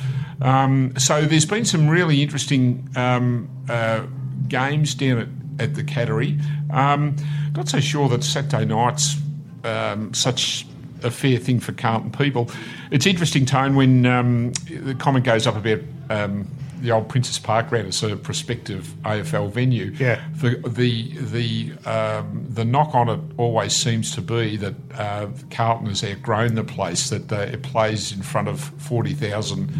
Um, 0.41 0.93
so 0.97 1.21
there's 1.21 1.45
been 1.45 1.65
some 1.65 1.87
really 1.89 2.21
interesting 2.21 2.87
um, 2.95 3.49
uh, 3.69 4.05
games 4.47 4.93
down 4.93 5.17
at, 5.17 5.63
at 5.63 5.75
the 5.75 5.83
Cattery. 5.83 6.39
Um, 6.71 7.15
not 7.55 7.69
so 7.69 7.79
sure 7.79 8.09
that 8.09 8.23
Saturday 8.23 8.65
nights 8.65 9.17
um, 9.63 10.13
such 10.13 10.67
a 11.03 11.11
fair 11.11 11.37
thing 11.37 11.59
for 11.59 11.71
Carlton 11.71 12.11
people. 12.11 12.51
It's 12.91 13.05
interesting, 13.05 13.45
Tone, 13.45 13.75
when 13.75 14.05
um, 14.05 14.51
the 14.69 14.95
comment 14.95 15.25
goes 15.25 15.47
up 15.47 15.55
about 15.55 15.79
um, 16.09 16.47
the 16.81 16.91
old 16.91 17.09
Princes 17.09 17.39
Park 17.39 17.69
ground 17.69 17.87
as 17.87 18.03
a 18.03 18.15
prospective 18.15 18.93
AFL 19.03 19.51
venue. 19.51 19.91
Yeah. 19.97 20.21
The 20.35 20.57
the 20.67 21.11
the 21.17 21.89
um, 21.89 22.45
the 22.49 22.65
knock 22.65 22.93
on 22.93 23.09
it 23.09 23.19
always 23.37 23.75
seems 23.75 24.13
to 24.15 24.21
be 24.21 24.57
that 24.57 24.75
uh, 24.95 25.27
Carlton 25.51 25.87
has 25.87 26.03
outgrown 26.03 26.55
the 26.55 26.63
place. 26.63 27.09
That 27.09 27.31
uh, 27.31 27.37
it 27.37 27.63
plays 27.63 28.11
in 28.11 28.21
front 28.21 28.47
of 28.47 28.59
forty 28.59 29.13
thousand 29.13 29.71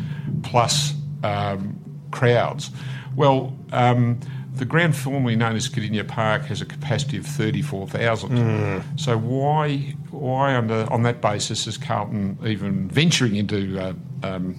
plus 0.43 0.93
um, 1.23 1.79
crowds. 2.11 2.71
Well. 3.15 3.55
Um, 3.71 4.19
the 4.57 4.65
ground 4.65 4.95
formerly 4.95 5.35
known 5.35 5.55
as 5.55 5.69
Kardinia 5.69 6.07
Park 6.07 6.45
has 6.45 6.61
a 6.61 6.65
capacity 6.65 7.17
of 7.17 7.27
34,000. 7.27 8.83
So 8.95 9.15
why, 9.15 9.95
why 10.09 10.55
under, 10.55 10.91
on 10.91 11.03
that 11.03 11.21
basis 11.21 11.67
is 11.67 11.77
Carlton 11.77 12.39
even 12.43 12.87
venturing 12.89 13.35
into 13.35 13.79
uh, 13.79 13.93
um, 14.23 14.55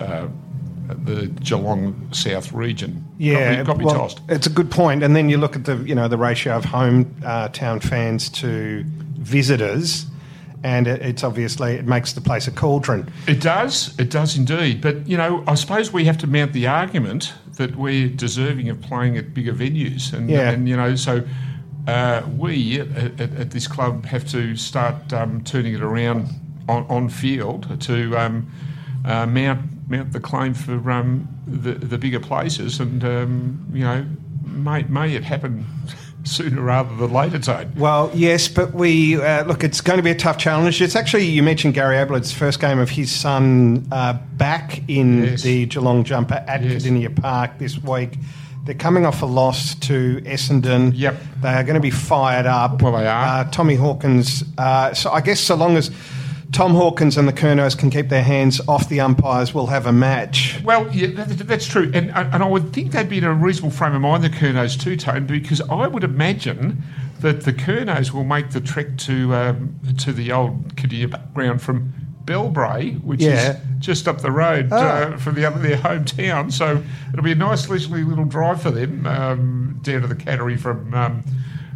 uh, 0.00 0.28
the 0.88 1.26
Geelong 1.40 2.08
South 2.12 2.52
region? 2.52 3.04
Yeah, 3.18 3.56
got 3.56 3.58
me, 3.58 3.64
got 3.64 3.78
me 3.78 3.84
well, 3.84 3.94
tossed. 3.94 4.20
It's 4.28 4.46
a 4.46 4.50
good 4.50 4.70
point. 4.70 5.02
and 5.02 5.14
then 5.16 5.28
you 5.28 5.38
look 5.38 5.56
at 5.56 5.64
the 5.64 5.76
you 5.76 5.94
know 5.94 6.08
the 6.08 6.18
ratio 6.18 6.56
of 6.56 6.64
home 6.64 7.14
uh, 7.24 7.48
town 7.48 7.80
fans 7.80 8.28
to 8.30 8.84
visitors, 9.18 10.06
and 10.64 10.86
it, 10.86 11.02
it's 11.02 11.24
obviously 11.24 11.74
it 11.74 11.86
makes 11.86 12.12
the 12.12 12.20
place 12.20 12.46
a 12.46 12.52
cauldron. 12.52 13.10
It 13.26 13.40
does, 13.40 13.98
it 13.98 14.10
does 14.10 14.36
indeed. 14.36 14.80
But 14.80 15.06
you 15.08 15.16
know, 15.16 15.44
I 15.46 15.54
suppose 15.54 15.92
we 15.92 16.04
have 16.04 16.18
to 16.18 16.26
mount 16.26 16.52
the 16.52 16.66
argument 16.66 17.32
that 17.56 17.76
we're 17.76 18.08
deserving 18.08 18.68
of 18.70 18.80
playing 18.80 19.16
at 19.16 19.34
bigger 19.34 19.52
venues, 19.52 20.12
and, 20.12 20.28
Yeah. 20.30 20.50
and 20.50 20.68
you 20.68 20.76
know, 20.76 20.96
so 20.96 21.22
uh, 21.86 22.22
we 22.36 22.80
at, 22.80 23.20
at, 23.20 23.34
at 23.34 23.50
this 23.50 23.66
club 23.66 24.06
have 24.06 24.26
to 24.30 24.56
start 24.56 25.12
um, 25.12 25.42
turning 25.44 25.74
it 25.74 25.82
around 25.82 26.28
on, 26.68 26.86
on 26.88 27.08
field 27.08 27.80
to 27.82 28.16
um, 28.16 28.50
uh, 29.04 29.26
mount 29.26 29.81
mount 29.92 30.12
the 30.12 30.20
claim 30.20 30.54
for 30.54 30.90
um, 30.90 31.28
the 31.46 31.72
the 31.72 31.98
bigger 31.98 32.20
places, 32.20 32.80
and 32.80 33.04
um, 33.04 33.66
you 33.72 33.84
know, 33.84 34.04
may 34.44 34.82
may 34.84 35.14
it 35.14 35.22
happen 35.24 35.64
sooner 36.24 36.62
rather 36.62 36.94
than 36.96 37.12
later, 37.12 37.38
Tone. 37.38 37.72
Well, 37.76 38.10
yes, 38.14 38.48
but 38.48 38.74
we 38.74 39.20
uh, 39.20 39.44
look. 39.44 39.62
It's 39.64 39.80
going 39.80 39.98
to 39.98 40.02
be 40.02 40.10
a 40.10 40.14
tough 40.16 40.38
challenge. 40.38 40.80
It's 40.82 40.96
actually 40.96 41.26
you 41.26 41.42
mentioned 41.42 41.74
Gary 41.74 41.96
Ablett's 41.96 42.32
first 42.32 42.60
game 42.60 42.78
of 42.78 42.90
his 42.90 43.10
son 43.10 43.86
uh, 43.92 44.14
back 44.36 44.82
in 44.88 45.24
Yes. 45.24 45.42
the 45.42 45.66
Geelong 45.66 46.04
jumper 46.04 46.42
at 46.48 46.62
Yes. 46.62 46.82
Kardinia 46.84 47.14
Park 47.14 47.58
this 47.58 47.78
week. 47.78 48.18
They're 48.64 48.76
coming 48.76 49.04
off 49.04 49.22
a 49.22 49.26
loss 49.26 49.74
to 49.74 50.20
Essendon. 50.24 50.92
Yep. 50.94 51.16
They 51.40 51.48
are 51.48 51.64
going 51.64 51.74
to 51.74 51.80
be 51.80 51.90
fired 51.90 52.46
up. 52.46 52.80
Well, 52.80 52.92
they 52.92 53.08
are. 53.08 53.40
Uh, 53.40 53.44
Tommy 53.50 53.74
Hawkins. 53.74 54.44
Uh, 54.56 54.94
so 54.94 55.10
I 55.10 55.20
guess 55.20 55.40
so 55.40 55.56
long 55.56 55.76
as 55.76 55.90
Tom 56.52 56.74
Hawkins 56.74 57.16
and 57.16 57.26
the 57.26 57.32
Curnows 57.32 57.76
can 57.76 57.88
keep 57.88 58.10
their 58.10 58.22
hands 58.22 58.60
off 58.68 58.88
the 58.90 59.00
umpires, 59.00 59.54
we'll 59.54 59.68
have 59.68 59.86
a 59.86 59.92
match. 59.92 60.60
Well, 60.62 60.86
yeah, 60.94 61.06
that, 61.08 61.28
that's 61.48 61.66
true, 61.66 61.90
and 61.94 62.10
and 62.10 62.42
I 62.42 62.46
would 62.46 62.72
think 62.74 62.92
they'd 62.92 63.08
be 63.08 63.18
in 63.18 63.24
a 63.24 63.32
reasonable 63.32 63.70
frame 63.70 63.94
of 63.94 64.02
mind, 64.02 64.22
the 64.22 64.28
Curnows 64.30 64.78
too, 64.78 64.96
Tone, 64.96 65.26
because 65.26 65.62
I 65.62 65.86
would 65.86 66.04
imagine 66.04 66.82
that 67.20 67.44
the 67.44 67.52
Curnows 67.54 68.12
will 68.12 68.24
make 68.24 68.50
the 68.50 68.60
trek 68.60 68.96
to 68.98 69.34
um, 69.34 69.74
to 69.98 70.12
the 70.12 70.30
old 70.32 70.76
Kardinia 70.76 71.32
ground 71.32 71.62
from 71.62 71.94
Belbray, 72.26 73.02
which 73.02 73.22
Yeah. 73.22 73.52
is 73.52 73.56
just 73.78 74.06
up 74.06 74.20
the 74.20 74.30
road 74.30 74.68
Ah. 74.72 74.76
uh, 74.76 75.16
from 75.16 75.34
the 75.34 75.46
other 75.46 75.58
their 75.58 75.78
hometown. 75.78 76.52
So 76.52 76.82
it'll 77.12 77.24
be 77.24 77.32
a 77.32 77.34
nice 77.34 77.68
leisurely 77.70 78.04
little 78.04 78.26
drive 78.26 78.60
for 78.60 78.70
them 78.70 79.06
um, 79.06 79.80
down 79.82 80.02
to 80.02 80.06
the 80.06 80.14
Cattery 80.14 80.58
from 80.58 80.92
um, 80.92 81.24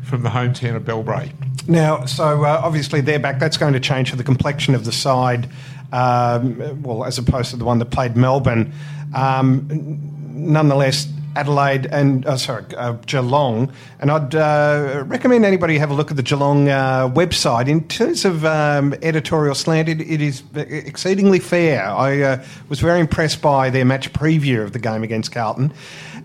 from 0.05 0.23
the 0.23 0.29
hometown 0.31 0.77
of 0.77 0.85
Belbray. 0.85 1.33
Now, 1.69 2.05
so 2.07 2.45
uh, 2.45 2.61
obviously 2.63 3.01
they're 3.01 3.19
back. 3.19 3.39
That's 3.39 3.57
going 3.57 3.73
to 3.73 3.81
change 3.81 4.11
for 4.11 4.17
the 4.17 4.25
complexion 4.25 4.75
of 4.75 4.85
the 4.85 4.93
side. 4.93 5.49
Um, 5.93 6.83
well, 6.83 7.05
as 7.05 7.19
opposed 7.19 7.51
to 7.51 7.57
the 7.57 7.65
one 7.65 7.79
that 7.79 7.87
played 7.87 8.17
Melbourne. 8.17 8.73
Um, 9.15 9.99
nonetheless, 10.33 11.09
Adelaide 11.37 11.85
and 11.87 12.25
uh, 12.25 12.37
sorry, 12.39 12.65
uh, 12.77 12.93
Geelong, 13.05 13.71
and 14.01 14.11
I'd 14.11 14.35
uh, 14.35 15.05
recommend 15.07 15.45
anybody 15.45 15.77
have 15.77 15.91
a 15.91 15.95
look 15.95 16.11
at 16.11 16.17
the 16.17 16.23
Geelong 16.23 16.71
uh, 16.71 17.09
website. 17.11 17.69
In 17.69 17.87
terms 17.89 18.25
of 18.25 18.47
um, 18.47 18.95
editorial 19.03 19.55
slant, 19.55 19.91
it, 19.91 20.01
it 20.01 20.23
is 20.23 20.43
exceedingly 20.55 21.39
fair. 21.39 21.85
I 21.85 22.23
uh, 22.23 22.45
was 22.71 22.81
very 22.81 23.01
impressed 23.01 23.43
by 23.43 23.69
their 23.69 23.85
match 23.85 24.11
preview 24.15 24.63
of 24.63 24.73
the 24.73 24.79
game 24.79 25.03
against 25.03 25.31
Carlton, 25.31 25.75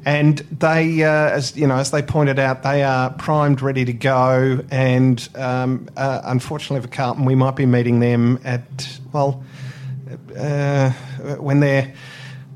and 0.06 0.38
they, 0.38 1.04
uh, 1.04 1.10
as 1.10 1.58
you 1.58 1.68
know, 1.68 1.76
as 1.76 1.92
they 1.92 2.02
pointed 2.02 2.40
out, 2.40 2.64
they 2.64 2.82
are 2.82 3.10
primed, 3.10 3.62
ready 3.62 3.84
to 3.84 3.94
go. 3.94 4.64
And 4.72 5.28
um, 5.36 5.90
unfortunately 5.98 6.88
for 6.88 6.96
Carlton, 6.96 7.26
we 7.26 7.36
might 7.36 7.58
be 7.58 7.66
meeting 7.66 8.00
them 8.00 8.40
at 8.46 8.98
well 9.12 9.44
when 11.38 11.60
they're 11.60 11.94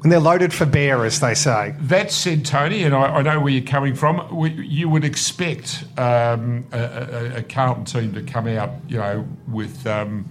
when 0.06 0.12
they're 0.12 0.20
loaded 0.20 0.54
for 0.54 0.68
bear, 0.68 1.04
as 1.04 1.20
they 1.20 1.34
say. 1.34 1.74
That 1.80 2.12
said, 2.12 2.46
Tony, 2.46 2.84
and 2.84 2.94
I, 2.94 3.06
I 3.06 3.22
know 3.24 3.40
where 3.40 3.52
you're 3.52 3.64
coming 3.66 3.96
from. 3.96 4.36
We, 4.36 4.52
you 4.52 4.88
would 4.88 5.04
expect 5.04 5.84
um, 5.98 6.64
a, 6.72 6.78
a, 6.80 7.36
a 7.38 7.42
Carlton 7.42 7.86
team 7.86 8.14
to 8.14 8.22
come 8.22 8.48
out, 8.50 8.70
you 8.88 8.98
know, 9.00 9.28
with 9.48 9.88
um, 9.88 10.26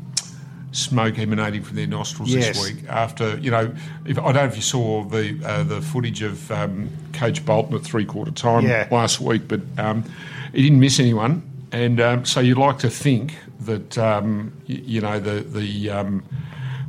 smoke 0.70 1.18
emanating 1.18 1.64
from 1.64 1.74
their 1.74 1.88
nostrils 1.88 2.32
Yes. 2.32 2.56
this 2.56 2.72
week. 2.72 2.84
After 2.88 3.36
you 3.38 3.50
know, 3.50 3.74
if, 4.06 4.16
I 4.16 4.22
don't 4.30 4.34
know 4.36 4.44
if 4.44 4.54
you 4.54 4.62
saw 4.62 5.02
the 5.02 5.40
uh, 5.44 5.64
the 5.64 5.82
footage 5.82 6.22
of 6.22 6.48
um, 6.52 6.88
Coach 7.12 7.44
Bolton 7.44 7.74
at 7.74 7.82
three 7.82 8.04
quarter 8.04 8.30
time 8.30 8.64
Yeah. 8.64 8.86
last 8.92 9.20
week, 9.20 9.48
but 9.48 9.60
um, 9.76 10.04
he 10.52 10.62
didn't 10.62 10.78
miss 10.78 11.00
anyone, 11.00 11.42
and 11.72 12.00
um, 12.00 12.24
so 12.24 12.38
you'd 12.38 12.58
like 12.58 12.78
to 12.78 12.90
think 12.90 13.34
that 13.62 13.98
um, 13.98 14.52
y- 14.68 14.82
you 14.84 15.00
know 15.00 15.18
the 15.18 15.40
the 15.40 15.90
um, 15.90 16.22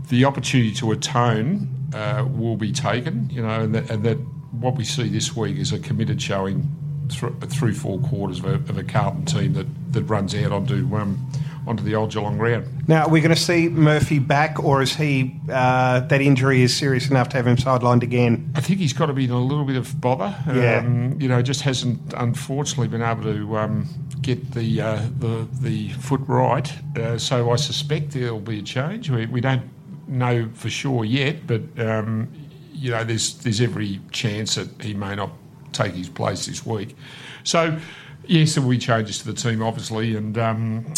the 0.10 0.24
opportunity 0.24 0.72
to 0.76 0.92
atone 0.92 1.68
uh, 1.96 2.26
will 2.26 2.58
be 2.58 2.72
taken, 2.72 3.30
you 3.32 3.42
know, 3.42 3.62
and 3.62 3.74
that, 3.74 3.90
and 3.90 4.04
that 4.04 4.18
what 4.52 4.76
we 4.76 4.84
see 4.84 5.10
this 5.10 5.36
week 5.36 5.58
is 5.58 5.72
a 5.72 5.80
committed 5.80 6.22
showing 6.22 6.70
through, 7.10 7.36
through 7.48 7.74
four 7.74 8.00
quarters 8.00 8.40
of 8.40 8.46
a, 8.46 8.54
of 8.54 8.78
a 8.78 8.84
Carlton 8.84 9.26
team 9.26 9.54
that, 9.54 9.68
that 9.94 10.04
runs 10.04 10.36
out 10.36 10.52
onto 10.52 10.96
um, 10.96 11.32
onto 11.68 11.84
the 11.84 11.96
old 11.96 12.12
Geelong 12.12 12.38
ground. 12.38 12.88
Now, 12.88 13.06
are 13.06 13.10
we 13.10 13.22
going 13.22 13.34
to 13.34 13.42
see 13.42 13.70
Murphy 13.70 14.20
back, 14.20 14.64
or 14.64 14.84
is 14.84 14.96
he 14.96 15.40
uh, 15.52 16.02
that 16.02 16.22
injury 16.22 16.62
is 16.62 16.76
serious 16.76 17.10
enough 17.10 17.30
to 17.30 17.38
have 17.38 17.48
him 17.48 17.58
sidelined 17.58 18.04
again? 18.04 18.52
I 18.56 18.62
think 18.62 18.80
he's 18.80 18.94
got 18.94 19.08
to 19.08 19.14
be 19.14 19.26
in 19.26 19.32
a 19.32 19.40
little 19.40 19.66
bit 19.66 19.76
of 19.76 20.00
bother. 20.00 20.36
Yeah. 20.48 20.78
Um, 20.80 21.20
you 21.20 21.28
know, 21.28 21.42
just 21.42 21.62
hasn't 21.62 22.14
unfortunately 22.16 22.88
been 22.88 23.02
able 23.02 23.24
to 23.24 23.58
um, 23.58 23.88
get 24.22 24.52
the, 24.52 24.82
uh, 24.82 25.02
the 25.18 25.48
the 25.62 25.90
foot 25.94 26.22
right. 26.28 26.72
Uh, 26.96 27.18
so 27.18 27.50
I 27.52 27.56
suspect 27.56 28.12
there'll 28.12 28.40
be 28.40 28.60
a 28.60 28.64
change. 28.64 29.10
We, 29.10 29.26
we 29.26 29.42
don't 29.42 29.64
know 30.08 30.50
for 30.54 30.70
sure 30.70 31.06
yet, 31.06 31.48
but 31.48 31.62
um, 31.80 32.32
you 32.74 32.92
know, 32.92 33.04
there's 33.04 33.36
there's 33.40 33.62
every 33.62 34.02
chance 34.12 34.56
that 34.56 34.70
he 34.82 34.94
may 34.94 35.16
not 35.16 35.32
take 35.72 35.94
his 35.94 36.10
place 36.10 36.46
this 36.46 36.66
week. 36.66 36.96
So 37.44 37.80
yes, 38.26 38.56
there 38.56 38.64
will 38.64 38.72
be 38.72 38.78
changes 38.78 39.20
to 39.20 39.26
the 39.26 39.34
team, 39.34 39.62
obviously, 39.62 40.16
and. 40.16 40.38
Um, 40.38 40.94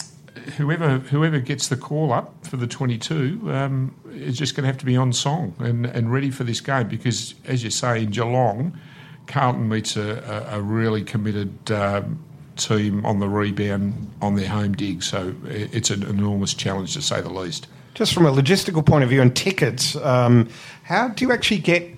Whoever 0.56 1.00
whoever 1.00 1.40
gets 1.42 1.68
the 1.68 1.76
call 1.76 2.14
up 2.14 2.48
for 2.48 2.56
the 2.56 2.68
22 2.68 3.52
um, 3.52 3.94
is 4.14 4.38
just 4.38 4.56
going 4.56 4.64
to 4.64 4.68
have 4.68 4.78
to 4.78 4.86
be 4.86 4.96
on 4.96 5.12
song 5.12 5.54
and, 5.60 5.86
and 5.86 6.10
ready 6.10 6.32
for 6.32 6.46
this 6.46 6.62
game 6.62 6.88
because, 6.88 7.36
as 7.44 7.66
you 7.66 7.70
say, 7.70 8.04
in 8.04 8.12
Geelong, 8.12 8.80
Carlton 9.26 9.68
meets 9.68 9.98
a, 9.98 10.48
a, 10.50 10.60
a 10.60 10.62
really 10.62 11.04
committed 11.04 11.70
um, 11.72 12.24
team 12.56 13.06
on 13.06 13.20
the 13.20 13.28
rebound 13.30 14.12
on 14.22 14.36
their 14.36 14.48
home 14.48 14.74
dig. 14.74 15.04
So 15.04 15.36
it's 15.46 15.90
an 15.90 16.04
enormous 16.04 16.54
challenge 16.54 16.94
to 16.94 17.02
say 17.02 17.22
the 17.22 17.30
least. 17.30 17.68
Just 17.98 18.14
from 18.14 18.28
a 18.28 18.32
logistical 18.32 18.86
point 18.86 19.04
of 19.04 19.10
view 19.10 19.24
and 19.24 19.36
tickets, 19.36 19.96
um, 19.96 20.50
how 20.84 21.08
do 21.08 21.26
you 21.26 21.32
actually 21.32 21.58
get 21.58 21.98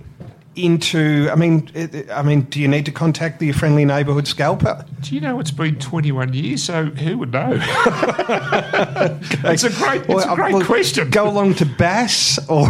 into? 0.64 1.30
I 1.32 1.36
mean, 1.36 1.70
I 2.12 2.22
mean, 2.22 2.42
do 2.42 2.60
you 2.60 2.68
need 2.68 2.86
to 2.86 2.92
contact 2.92 3.40
the 3.40 3.52
friendly 3.52 3.86
neighbourhood 3.86 4.28
scalper? 4.28 4.86
Do 5.02 5.16
you 5.16 5.22
know 5.22 5.40
it's 5.40 5.52
been 5.52 5.78
21 5.80 6.34
years? 6.34 6.64
So 6.64 6.86
who 6.86 7.18
would 7.20 7.32
know? 7.32 7.58
it's 9.44 9.64
a 9.64 9.70
great, 9.70 10.04
it's 10.08 10.26
a 10.26 10.36
great 10.36 10.54
well, 10.54 10.66
question. 10.66 11.10
Go 11.10 11.30
along 11.30 11.56
to 11.56 11.66
Bass 11.66 12.40
or, 12.50 12.68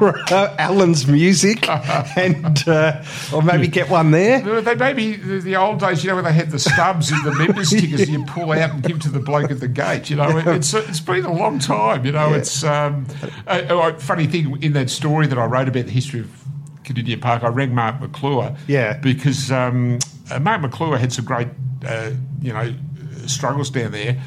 or 0.00 0.18
uh, 0.32 0.56
Alan's 0.58 1.06
Music, 1.06 1.68
and 1.68 2.66
uh, 2.68 3.04
or 3.32 3.42
maybe 3.42 3.68
get 3.68 3.90
one 3.90 4.10
there. 4.10 4.60
They 4.60 4.74
maybe 4.74 5.16
the, 5.16 5.40
the 5.40 5.56
old 5.56 5.80
days, 5.80 6.04
you 6.04 6.10
know, 6.10 6.16
when 6.16 6.24
they 6.24 6.32
had 6.32 6.50
the 6.50 6.58
stubs 6.58 7.10
in 7.10 7.22
the 7.24 7.32
members' 7.32 7.70
tickets 7.78 8.08
you 8.08 8.24
pull 8.24 8.52
out 8.52 8.70
and 8.70 8.82
give 8.82 9.00
to 9.00 9.10
the 9.10 9.20
bloke 9.20 9.50
at 9.50 9.60
the 9.60 9.68
gate. 9.68 10.10
You 10.10 10.16
know, 10.16 10.38
it, 10.38 10.46
it's 10.46 10.74
it's 10.74 11.00
been 11.00 11.24
a 11.24 11.32
long 11.32 11.58
time. 11.58 12.04
You 12.04 12.12
know, 12.12 12.32
it's 12.34 12.64
um, 12.64 13.06
a, 13.46 13.66
a 13.68 13.98
funny 13.98 14.26
thing 14.26 14.62
in 14.62 14.72
that 14.74 14.90
story 14.90 15.26
that 15.26 15.38
I 15.38 15.44
wrote 15.46 15.68
about 15.68 15.86
the 15.86 15.92
history 15.92 16.20
of 16.20 16.47
Kardinia 16.88 17.20
Park. 17.20 17.42
I 17.44 17.48
rang 17.48 17.74
Mark 17.74 18.00
McClure, 18.00 18.56
Yeah. 18.66 18.96
because 18.98 19.50
um, 19.52 19.98
uh, 20.30 20.38
Mark 20.40 20.62
McClure 20.62 20.96
had 20.98 21.12
some 21.12 21.24
great, 21.24 21.48
uh, 21.86 22.10
you 22.40 22.52
know, 22.52 22.74
struggles 23.26 23.70
down 23.70 23.92
there. 23.92 24.20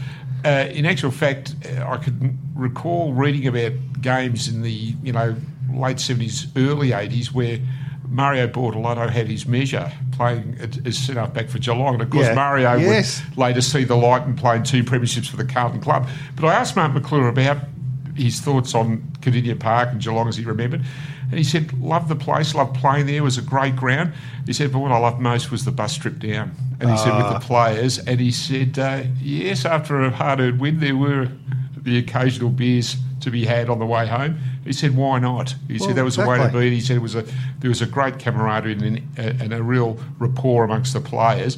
Uh, 0.45 0.67
in 0.71 0.85
actual 0.85 1.11
fact, 1.11 1.55
uh, 1.65 1.85
I 1.87 1.97
could 1.97 2.37
recall 2.55 3.13
reading 3.13 3.47
about 3.47 3.73
games 4.01 4.47
in 4.47 4.61
the 4.63 4.71
you 5.03 5.11
know 5.13 5.35
late 5.73 5.99
seventies, 5.99 6.47
early 6.55 6.93
eighties 6.93 7.31
where 7.31 7.59
Mario 8.07 8.47
Bortolotto 8.47 9.09
had 9.09 9.27
his 9.27 9.45
measure 9.47 9.91
playing 10.11 10.57
as 10.85 10.97
centre 10.97 11.27
back 11.27 11.47
for 11.47 11.59
Geelong, 11.59 11.93
and 11.93 12.01
of 12.03 12.09
course 12.09 12.25
Yeah. 12.27 12.33
Mario 12.33 12.75
Yes. 12.75 13.21
would 13.29 13.37
later 13.37 13.61
see 13.61 13.83
the 13.83 13.95
light 13.95 14.23
and 14.25 14.35
playing 14.37 14.63
two 14.63 14.83
premierships 14.83 15.29
for 15.29 15.37
the 15.37 15.45
Carlton 15.45 15.79
club. 15.79 16.07
But 16.35 16.45
I 16.47 16.53
asked 16.55 16.75
Mark 16.75 16.93
McClure 16.93 17.27
about 17.29 17.57
his 18.15 18.39
thoughts 18.39 18.75
on 18.75 18.99
Kardinia 19.21 19.59
Park 19.59 19.89
and 19.91 20.01
Geelong 20.01 20.27
as 20.27 20.37
he 20.37 20.43
remembered. 20.43 20.83
And 21.29 21.37
he 21.37 21.43
said, 21.43 21.71
Love 21.79 22.09
the 22.09 22.15
place, 22.15 22.53
loved 22.53 22.75
playing 22.75 23.05
there, 23.05 23.17
it 23.17 23.21
was 23.21 23.37
a 23.37 23.41
great 23.41 23.75
ground. 23.75 24.13
He 24.45 24.53
said, 24.53 24.71
but 24.71 24.79
what 24.79 24.91
I 24.91 24.97
loved 24.97 25.19
most 25.19 25.51
was 25.51 25.63
the 25.65 25.71
bus 25.71 25.95
trip 25.95 26.19
down. 26.19 26.51
And 26.79 26.89
he 26.89 26.97
said, 26.97 27.15
with 27.15 27.31
the 27.31 27.39
players. 27.39 27.99
And 27.99 28.19
he 28.19 28.31
said, 28.31 28.77
uh, 28.77 29.03
yes, 29.21 29.65
after 29.65 30.01
a 30.01 30.09
hard 30.09 30.39
earned 30.39 30.59
win, 30.59 30.79
there 30.79 30.95
were 30.95 31.29
the 31.77 31.97
occasional 31.97 32.49
beers 32.49 32.97
to 33.21 33.31
be 33.31 33.45
had 33.45 33.69
on 33.69 33.79
the 33.79 33.85
way 33.85 34.07
home. 34.07 34.39
He 34.65 34.73
said, 34.73 34.95
why 34.95 35.19
not? 35.19 35.55
He 35.67 35.77
Well, 35.77 35.87
said, 35.87 35.95
that 35.97 36.03
was 36.03 36.15
the 36.15 36.27
way 36.27 36.37
to 36.37 36.43
exactly. 36.45 36.69
be. 36.69 36.75
He 36.75 36.81
said, 36.81 36.97
it 36.97 37.01
was 37.01 37.15
a, 37.15 37.23
there 37.59 37.69
was 37.69 37.81
a 37.81 37.85
great 37.85 38.19
camaraderie 38.19 38.73
and, 38.73 39.01
and 39.17 39.53
a 39.53 39.63
real 39.63 39.99
rapport 40.19 40.63
amongst 40.63 40.93
the 40.93 41.01
players 41.01 41.57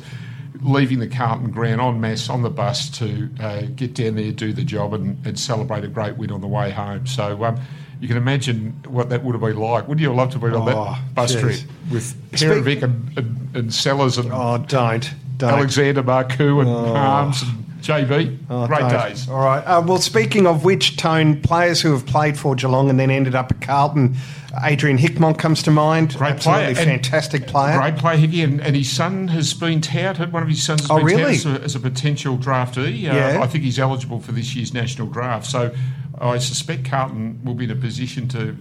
leaving 0.64 1.00
the 1.00 1.08
Carlton 1.08 1.52
ground 1.52 1.82
en 1.82 2.00
masse 2.02 2.30
on 2.30 2.42
the 2.42 2.50
bus 2.50 2.90
to 3.00 3.30
uh, 3.40 3.62
get 3.76 3.94
down 3.94 4.16
there, 4.16 4.32
do 4.32 4.54
the 4.54 4.64
job, 4.64 4.94
and, 4.94 5.26
and 5.26 5.40
celebrate 5.40 5.84
a 5.84 5.88
great 5.88 6.18
win 6.18 6.32
on 6.32 6.42
the 6.42 6.48
way 6.48 6.72
home. 6.72 7.06
So 7.06 7.44
um, 7.44 7.60
you 8.00 8.08
can 8.08 8.18
imagine 8.18 8.72
what 8.88 9.10
that 9.10 9.24
would 9.24 9.34
have 9.34 9.42
been 9.42 9.58
like. 9.58 9.88
Wouldn't 9.88 10.02
you 10.02 10.08
have 10.10 10.18
loved 10.18 10.32
to 10.34 10.40
have 10.40 10.52
been 10.52 10.60
on 10.60 10.70
Oh, 10.70 10.76
that 10.94 11.16
bus 11.16 11.36
jeez. 11.36 11.40
trip 11.42 11.60
with 11.92 12.32
Perovic 12.32 12.82
and, 12.84 13.18
and, 13.18 13.56
and 13.56 13.74
Sellers 13.74 14.18
and 14.18 14.32
Oh, 14.32 14.58
don't, 14.58 15.14
don't. 15.38 15.54
Alexander 15.54 16.04
Marcou 16.04 16.60
and 16.62 16.70
Harmes 16.70 17.42
and 17.44 17.63
JB? 17.84 18.38
Oh, 18.50 18.68
great 18.68 18.90
days. 18.90 19.28
All 19.30 19.44
right. 19.44 19.60
Uh, 19.62 19.84
well, 19.86 19.98
speaking 20.00 20.48
of 20.48 20.64
which, 20.64 20.98
Tone, 20.98 21.42
players 21.42 21.82
who 21.82 21.92
have 21.92 22.06
played 22.06 22.38
for 22.38 22.56
Geelong 22.56 22.90
and 22.90 23.00
then 23.00 23.12
ended 23.12 23.36
up 23.36 23.52
at 23.52 23.62
Carlton, 23.62 24.16
Adrian 24.64 24.98
Hickmott 24.98 25.38
comes 25.38 25.62
to 25.64 25.72
mind. 25.72 26.16
Great 26.18 26.34
Absolutely 26.34 26.74
player. 26.76 26.86
Fantastic 26.86 27.48
player. 27.48 27.78
Great 27.80 27.98
player, 27.98 28.18
Hickey, 28.18 28.42
and, 28.44 28.62
and 28.62 28.76
his 28.76 28.92
son 28.92 29.28
has 29.30 29.54
been 29.54 29.82
touted. 29.82 30.32
One 30.32 30.44
of 30.44 30.50
his 30.50 30.64
sons 30.64 30.82
has 30.82 30.92
Oh, 30.92 30.98
been 30.98 31.06
really? 31.06 31.38
touted 31.38 31.56
as 31.56 31.62
a, 31.62 31.64
as 31.64 31.76
a 31.76 31.80
potential 31.80 32.38
draftee. 32.38 33.10
Uh, 33.10 33.14
Yeah. 33.16 33.40
I 33.42 33.48
think 33.48 33.64
he's 33.64 33.80
eligible 33.80 34.20
for 34.20 34.32
this 34.32 34.56
year's 34.56 34.74
national 34.74 35.08
draft. 35.08 35.46
So 35.48 35.74
I 36.22 36.38
suspect 36.38 36.86
Carlton 36.86 37.42
will 37.44 37.56
be 37.56 37.66
in 37.66 37.72
a 37.72 37.76
position 37.76 38.28
to 38.30 38.56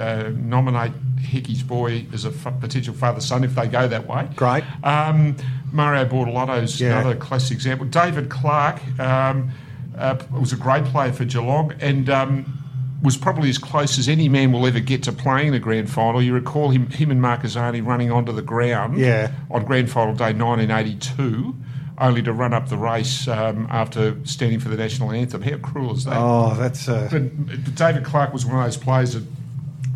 uh, 0.00 0.30
nominate 0.34 0.92
Hickey's 1.20 1.62
boy 1.62 2.06
as 2.12 2.24
a 2.24 2.28
f- 2.28 2.54
potential 2.60 2.94
father-son 2.94 3.42
if 3.44 3.54
they 3.54 3.66
go 3.66 3.86
that 3.88 4.06
way. 4.08 4.28
Great. 4.36 4.64
Um, 4.84 5.36
Mario 5.72 6.04
Bortolotto's 6.04 6.80
Yeah. 6.80 7.00
another 7.00 7.16
classic 7.16 7.54
example. 7.56 7.86
David 7.86 8.28
Clark 8.30 8.80
um, 9.00 9.50
uh, 9.96 10.16
was 10.30 10.52
a 10.52 10.56
great 10.56 10.84
player 10.84 11.12
for 11.12 11.24
Geelong 11.24 11.72
and 11.80 12.08
um, 12.10 12.58
was 13.02 13.16
probably 13.16 13.48
as 13.50 13.58
close 13.58 13.98
as 13.98 14.08
any 14.08 14.28
man 14.28 14.52
will 14.52 14.66
ever 14.66 14.78
get 14.80 15.02
to 15.04 15.12
playing 15.12 15.48
in 15.48 15.54
a 15.54 15.58
grand 15.58 15.90
final. 15.90 16.22
You 16.22 16.34
recall 16.34 16.70
him, 16.70 16.88
him 16.90 17.10
and 17.10 17.20
Marcazani 17.20 17.84
running 17.84 18.10
onto 18.12 18.32
the 18.32 18.42
ground 18.42 18.98
Yeah. 18.98 19.32
on 19.50 19.64
grand 19.64 19.90
final 19.90 20.14
day 20.14 20.32
1982, 20.32 21.54
only 21.98 22.22
to 22.22 22.32
run 22.32 22.52
up 22.54 22.68
the 22.68 22.76
race 22.76 23.28
um, 23.28 23.66
after 23.70 24.16
standing 24.24 24.60
for 24.60 24.68
the 24.68 24.76
national 24.76 25.10
anthem. 25.12 25.42
How 25.42 25.56
cruel 25.58 25.94
is 25.94 26.04
that? 26.04 26.16
Oh, 26.16 26.54
that's. 26.54 26.88
Uh, 26.88 27.08
But, 27.10 27.46
but 27.64 27.74
David 27.74 28.04
Clark 28.04 28.32
was 28.32 28.44
one 28.46 28.56
of 28.58 28.64
those 28.64 28.76
players 28.76 29.14
that 29.14 29.24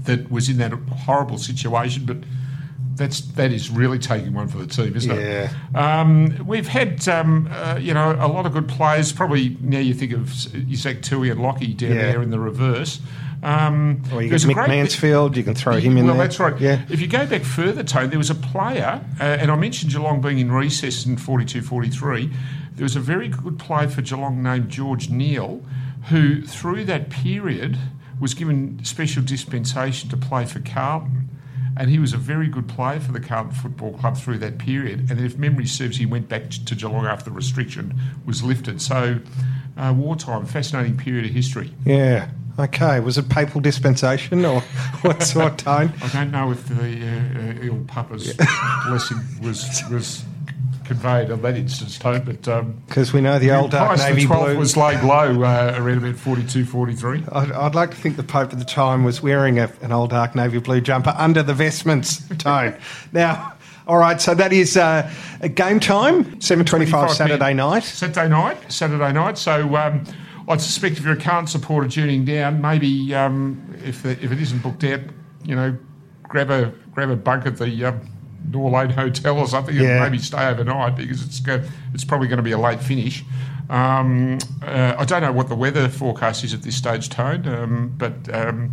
that 0.04 0.30
was 0.30 0.48
in 0.48 0.58
that 0.58 0.72
horrible 0.72 1.36
situation. 1.38 2.04
But 2.06 2.18
that's 2.96 3.20
that 3.20 3.52
is 3.52 3.70
really 3.70 3.98
taking 3.98 4.32
one 4.34 4.48
for 4.48 4.58
the 4.58 4.66
team, 4.66 4.96
isn't 4.96 5.10
Yeah. 5.14 5.50
it? 5.72 5.76
Um, 5.76 6.46
we've 6.46 6.66
had 6.68 7.06
um, 7.08 7.48
uh, 7.52 7.78
you 7.80 7.94
know 7.94 8.12
a 8.18 8.28
lot 8.28 8.46
of 8.46 8.52
good 8.52 8.68
players. 8.68 9.12
Probably 9.12 9.56
now 9.60 9.78
you 9.78 9.94
think 9.94 10.12
of 10.12 10.30
Isaac 10.70 11.02
Tuohy 11.02 11.30
and 11.30 11.40
Lockie 11.42 11.74
down 11.74 11.90
Yeah. 11.90 12.02
there 12.12 12.22
in 12.22 12.30
the 12.30 12.40
reverse. 12.40 13.00
Um, 13.42 14.02
or 14.12 14.22
you 14.22 14.30
Mick 14.30 14.54
great- 14.54 14.68
Mansfield, 14.68 15.36
you 15.36 15.44
can 15.44 15.54
throw 15.54 15.76
him 15.76 15.96
in 15.98 16.06
well, 16.06 16.14
there. 16.16 16.24
that's 16.26 16.40
right. 16.40 16.58
Yeah. 16.58 16.80
If 16.88 17.00
you 17.02 17.06
go 17.06 17.26
back 17.26 17.42
further, 17.42 17.82
Tony, 17.84 18.08
there 18.08 18.18
was 18.18 18.30
a 18.30 18.34
player, 18.34 19.00
uh, 19.20 19.22
and 19.22 19.50
I 19.50 19.56
mentioned 19.56 19.92
Geelong 19.92 20.20
being 20.22 20.38
in 20.38 20.50
recess 20.50 21.04
in 21.04 21.16
42 21.18 21.60
43. 21.62 22.30
There 22.74 22.82
was 22.82 22.96
a 22.96 23.00
very 23.00 23.28
good 23.28 23.58
player 23.58 23.88
for 23.88 24.00
Geelong 24.02 24.42
named 24.42 24.70
George 24.70 25.10
Neal, 25.10 25.62
who 26.08 26.42
through 26.42 26.84
that 26.86 27.10
period 27.10 27.78
was 28.18 28.32
given 28.32 28.80
special 28.84 29.22
dispensation 29.22 30.08
to 30.10 30.16
play 30.16 30.46
for 30.46 30.60
Carlton. 30.60 31.28
And 31.76 31.90
he 31.90 31.98
was 31.98 32.12
a 32.12 32.16
very 32.16 32.48
good 32.48 32.68
player 32.68 33.00
for 33.00 33.12
the 33.12 33.20
Carlton 33.20 33.52
Football 33.52 33.92
Club 33.98 34.16
through 34.16 34.38
that 34.38 34.58
period. 34.58 35.10
And 35.10 35.20
if 35.20 35.36
memory 35.36 35.66
serves, 35.66 35.98
he 35.98 36.06
went 36.06 36.28
back 36.28 36.48
to 36.50 36.74
Geelong 36.74 37.06
after 37.06 37.26
the 37.26 37.36
restriction 37.36 37.94
was 38.24 38.42
lifted. 38.42 38.80
So, 38.80 39.20
uh, 39.76 39.94
wartime, 39.96 40.46
fascinating 40.46 40.96
period 40.96 41.26
of 41.26 41.32
history. 41.32 41.72
Yeah. 41.84 42.30
Okay. 42.58 43.00
Was 43.00 43.18
it 43.18 43.28
papal 43.28 43.60
dispensation 43.60 44.44
or 44.44 44.60
what 45.02 45.22
sort, 45.22 45.52
of 45.52 45.56
Tone? 45.58 45.92
I 46.02 46.08
don't 46.08 46.30
know 46.30 46.50
if 46.50 46.66
the 46.66 46.74
uh, 46.76 47.40
uh, 47.40 47.66
ill 47.66 47.84
papa's 47.86 48.34
blessing 48.86 49.18
was 49.42 49.82
was 49.90 50.24
conveyed 50.86 51.30
on 51.30 51.42
that 51.42 51.56
instance, 51.56 51.98
Tone, 51.98 52.22
but 52.24 52.46
um, 52.48 52.82
Because 52.86 53.12
we 53.12 53.20
know 53.20 53.38
the 53.38 53.50
old 53.50 53.70
dark 53.70 53.98
navy 53.98 54.22
the 54.22 54.28
12th 54.32 54.44
blue. 54.44 54.58
was 54.58 54.76
laid 54.76 55.02
low 55.02 55.42
uh, 55.42 55.74
around 55.76 55.98
about 55.98 56.16
42, 56.16 56.64
43. 56.64 57.24
I'd, 57.32 57.52
I'd 57.52 57.74
like 57.74 57.90
to 57.90 57.96
think 57.96 58.16
the 58.16 58.22
Pope 58.22 58.52
at 58.52 58.58
the 58.58 58.64
time 58.64 59.04
was 59.04 59.22
wearing 59.22 59.58
a, 59.58 59.70
an 59.82 59.92
old 59.92 60.10
dark 60.10 60.34
navy 60.34 60.58
blue 60.58 60.80
jumper 60.80 61.14
under 61.16 61.42
the 61.42 61.54
vestments 61.54 62.26
tone. 62.38 62.76
now, 63.12 63.52
all 63.86 63.98
right, 63.98 64.20
so 64.20 64.34
that 64.34 64.52
is 64.52 64.76
uh, 64.76 65.08
game 65.54 65.78
time, 65.78 66.40
seven 66.40 66.64
25 66.64 67.12
Saturday 67.12 67.38
p.m. 67.38 67.56
night. 67.56 67.84
Saturday 67.84 68.28
night, 68.28 68.72
Saturday 68.72 69.12
night. 69.12 69.38
So 69.38 69.76
um, 69.76 70.04
I 70.48 70.56
suspect 70.56 70.98
if 70.98 71.04
you're 71.04 71.14
a 71.14 71.20
Carlton 71.20 71.46
supporter 71.46 71.88
tuning 71.88 72.24
down, 72.24 72.60
maybe 72.60 73.14
um, 73.14 73.76
if 73.84 74.02
the, 74.02 74.10
if 74.22 74.32
it 74.32 74.40
isn't 74.40 74.60
booked 74.62 74.82
out, 74.84 75.00
you 75.44 75.54
know, 75.54 75.76
grab 76.24 76.50
a 76.50 76.72
grab 76.92 77.10
a 77.10 77.16
bunk 77.16 77.46
at 77.46 77.58
the 77.58 77.84
um, 77.84 78.00
Norlane 78.50 78.92
Hotel 78.92 79.38
or 79.38 79.46
something, 79.46 79.74
Yeah. 79.74 79.82
and 79.82 80.00
maybe 80.12 80.18
stay 80.18 80.46
overnight 80.48 80.96
because 80.96 81.22
it's 81.22 81.40
go, 81.40 81.62
it's 81.94 82.04
probably 82.04 82.28
going 82.28 82.38
to 82.38 82.42
be 82.42 82.52
a 82.52 82.58
late 82.58 82.80
finish. 82.80 83.24
Um, 83.68 84.38
uh, 84.62 84.94
I 84.98 85.04
don't 85.04 85.22
know 85.22 85.32
what 85.32 85.48
the 85.48 85.56
weather 85.56 85.88
forecast 85.88 86.44
is 86.44 86.54
at 86.54 86.62
this 86.62 86.76
stage, 86.76 87.08
Tone, 87.08 87.46
um, 87.48 87.92
but. 87.96 88.32
Um, 88.34 88.70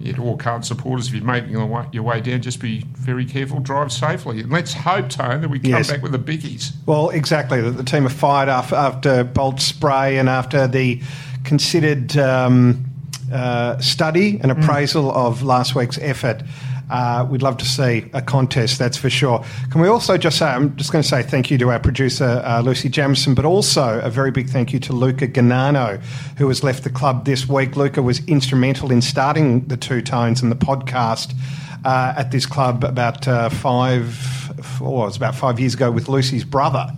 yeah, 0.00 0.12
to 0.12 0.22
all 0.22 0.36
Carlton 0.36 0.62
supporters, 0.62 1.08
if 1.08 1.14
you're 1.14 1.24
making 1.24 1.50
your 1.50 1.66
way, 1.66 1.84
your 1.90 2.04
way 2.04 2.20
down, 2.20 2.40
just 2.40 2.60
be 2.60 2.84
very 2.92 3.24
careful, 3.24 3.58
drive 3.58 3.90
safely. 3.90 4.38
And 4.42 4.48
let's 4.52 4.72
hope, 4.72 5.08
Tone, 5.08 5.40
that 5.40 5.48
we 5.50 5.58
come 5.58 5.72
Yes. 5.72 5.90
back 5.90 6.02
with 6.04 6.12
the 6.12 6.20
biggies. 6.20 6.70
Well, 6.86 7.08
exactly. 7.10 7.60
That 7.60 7.72
the 7.72 7.82
team 7.82 8.06
are 8.06 8.08
fired 8.08 8.48
after, 8.48 8.76
after 8.76 9.24
Bolt 9.24 9.60
spray 9.60 10.18
and 10.18 10.28
after 10.28 10.68
the 10.68 11.00
considered 11.42 12.16
um, 12.16 12.84
uh, 13.32 13.78
study 13.78 14.38
and 14.40 14.52
appraisal 14.52 15.10
of 15.10 15.42
last 15.42 15.74
week's 15.74 15.98
effort. 15.98 16.42
Uh, 16.90 17.26
we'd 17.28 17.42
love 17.42 17.56
to 17.58 17.64
see 17.64 18.04
a 18.14 18.22
contest, 18.22 18.78
that's 18.78 18.96
for 18.96 19.10
sure. 19.10 19.44
Can 19.70 19.80
we 19.80 19.88
also 19.88 20.16
just 20.16 20.38
say, 20.38 20.46
I'm 20.46 20.74
just 20.76 20.90
going 20.92 21.02
to 21.02 21.08
say 21.08 21.22
thank 21.22 21.50
you 21.50 21.58
to 21.58 21.70
our 21.70 21.78
producer, 21.78 22.42
uh, 22.44 22.60
Lucy 22.60 22.88
Jamison, 22.88 23.34
but 23.34 23.44
also 23.44 24.00
a 24.00 24.10
very 24.10 24.30
big 24.30 24.48
thank 24.48 24.72
you 24.72 24.80
to 24.80 24.92
Luca 24.92 25.28
Ganano, 25.28 26.00
who 26.38 26.48
has 26.48 26.64
left 26.64 26.84
the 26.84 26.90
club 26.90 27.24
this 27.24 27.48
week. 27.48 27.76
Luca 27.76 28.02
was 28.02 28.26
instrumental 28.26 28.90
in 28.90 29.02
starting 29.02 29.66
the 29.68 29.76
Two 29.76 30.00
Tones 30.00 30.42
and 30.42 30.50
the 30.50 30.56
podcast 30.56 31.34
uh, 31.84 32.14
at 32.16 32.30
this 32.30 32.46
club 32.46 32.84
about 32.84 33.28
uh, 33.28 33.48
five, 33.50 34.50
or 34.80 35.04
it 35.04 35.08
was 35.08 35.16
about 35.16 35.34
five 35.34 35.60
years 35.60 35.74
ago 35.74 35.90
with 35.90 36.08
Lucy's 36.08 36.44
brother, 36.44 36.88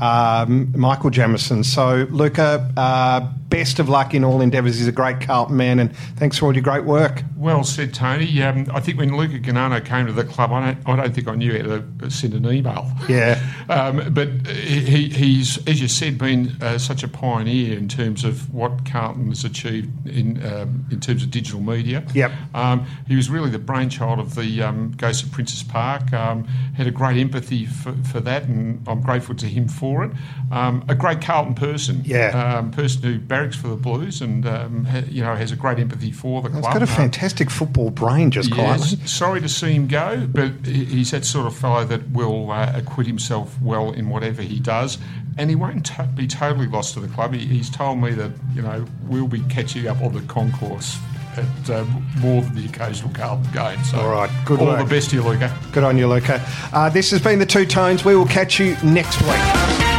um, 0.00 0.72
Michael 0.76 1.10
Jamison. 1.10 1.64
So, 1.64 2.06
Luca, 2.10 2.70
uh, 2.76 3.28
best 3.50 3.78
of 3.78 3.88
luck 3.88 4.14
in 4.14 4.24
all 4.24 4.40
endeavours. 4.40 4.78
He's 4.78 4.86
a 4.86 4.92
great 4.92 5.20
Carlton 5.20 5.56
man, 5.56 5.78
and 5.78 5.94
thanks 6.16 6.38
for 6.38 6.46
all 6.46 6.54
your 6.54 6.62
great 6.62 6.84
work. 6.84 7.22
Well 7.36 7.64
said, 7.64 7.92
Tony. 7.92 8.42
Um, 8.42 8.66
I 8.72 8.80
think 8.80 8.98
when 8.98 9.16
Luca 9.16 9.38
Ganano 9.38 9.84
came 9.84 10.06
to 10.06 10.12
the 10.12 10.24
club, 10.24 10.52
I 10.52 10.72
don't, 10.72 10.88
I 10.88 10.96
don't 10.96 11.14
think 11.14 11.28
I 11.28 11.34
knew 11.34 11.58
how 11.58 11.82
to 11.82 12.10
send 12.10 12.34
an 12.34 12.46
email. 12.46 12.90
Yeah. 13.08 13.40
Um, 13.70 14.12
but 14.12 14.48
he, 14.48 15.10
he's, 15.10 15.64
as 15.68 15.80
you 15.80 15.86
said, 15.86 16.18
been 16.18 16.56
uh, 16.60 16.76
such 16.76 17.04
a 17.04 17.08
pioneer 17.08 17.78
in 17.78 17.86
terms 17.86 18.24
of 18.24 18.52
what 18.52 18.84
Carlton 18.84 19.28
has 19.28 19.44
achieved 19.44 20.08
in 20.08 20.44
um, 20.44 20.84
in 20.90 20.98
terms 20.98 21.22
of 21.22 21.30
digital 21.30 21.60
media. 21.60 22.04
Yep. 22.12 22.32
Um, 22.52 22.84
he 23.06 23.14
was 23.14 23.30
really 23.30 23.48
the 23.48 23.60
brainchild 23.60 24.18
of 24.18 24.34
the 24.34 24.60
um, 24.62 24.92
Ghost 24.96 25.22
of 25.22 25.30
Princes 25.30 25.62
Park. 25.62 26.12
Um, 26.12 26.44
had 26.76 26.88
a 26.88 26.90
great 26.90 27.16
empathy 27.16 27.66
for, 27.66 27.92
for 28.10 28.18
that, 28.20 28.44
and 28.44 28.82
I'm 28.88 29.02
grateful 29.02 29.36
to 29.36 29.46
him 29.46 29.68
for 29.68 30.04
it. 30.04 30.10
Um, 30.50 30.84
a 30.88 30.96
great 30.96 31.20
Carlton 31.20 31.54
person. 31.54 32.02
Yeah. 32.04 32.56
Um, 32.58 32.72
person 32.72 33.02
who 33.02 33.18
barracks 33.40 33.56
for 33.56 33.68
the 33.68 33.76
Blues, 33.76 34.20
and 34.20 34.46
um, 34.46 34.84
ha, 34.84 35.02
you 35.08 35.22
know 35.22 35.34
has 35.34 35.50
a 35.52 35.56
great 35.56 35.78
empathy 35.78 36.12
for 36.12 36.42
the 36.42 36.48
club. 36.50 36.62
He's 36.64 36.72
got 36.72 36.82
a 36.82 36.90
Um, 36.90 36.96
fantastic 36.96 37.50
football 37.50 37.90
brain, 37.90 38.30
just 38.30 38.50
Yes, 38.50 38.58
quietly. 38.90 39.06
sorry 39.06 39.40
to 39.40 39.48
see 39.48 39.72
him 39.72 39.86
go, 39.86 40.26
but 40.30 40.52
he- 40.64 40.84
he's 40.84 41.10
that 41.12 41.24
sort 41.24 41.46
of 41.46 41.54
fellow 41.56 41.84
that 41.84 42.10
will 42.10 42.50
uh, 42.50 42.72
acquit 42.74 43.06
himself 43.06 43.56
well 43.62 43.92
in 43.92 44.08
whatever 44.10 44.42
he 44.42 44.58
does, 44.60 44.98
and 45.38 45.48
he 45.48 45.56
won't 45.56 45.86
t- 45.86 45.94
be 46.14 46.26
totally 46.26 46.66
lost 46.66 46.94
to 46.94 47.00
the 47.00 47.08
club. 47.08 47.32
He, 47.32 47.46
he's 47.46 47.70
told 47.70 47.98
me 47.98 48.10
that 48.12 48.32
you 48.54 48.62
know 48.62 48.84
we'll 49.06 49.28
be 49.28 49.40
catching 49.48 49.86
up 49.88 50.02
on 50.02 50.12
the 50.12 50.20
concourse 50.22 50.98
at 51.36 51.70
um, 51.70 52.06
more 52.18 52.42
than 52.42 52.54
the 52.56 52.66
occasional 52.66 53.10
Carlton 53.14 53.50
game. 53.52 53.82
So, 53.84 54.00
All 54.00 54.10
right, 54.10 54.30
good 54.44 54.60
all 54.60 54.76
the 54.76 54.84
best 54.84 55.10
to 55.10 55.16
you, 55.16 55.22
Luca. 55.22 55.56
Good 55.72 55.84
on 55.84 55.96
you, 55.96 56.08
Luca. 56.08 56.44
Uh, 56.72 56.90
this 56.90 57.10
has 57.12 57.22
been 57.22 57.38
the 57.38 57.46
Two 57.46 57.64
Tones. 57.64 58.04
We 58.04 58.14
will 58.16 58.26
catch 58.26 58.58
you 58.60 58.76
next 58.82 59.22
week. 59.22 59.89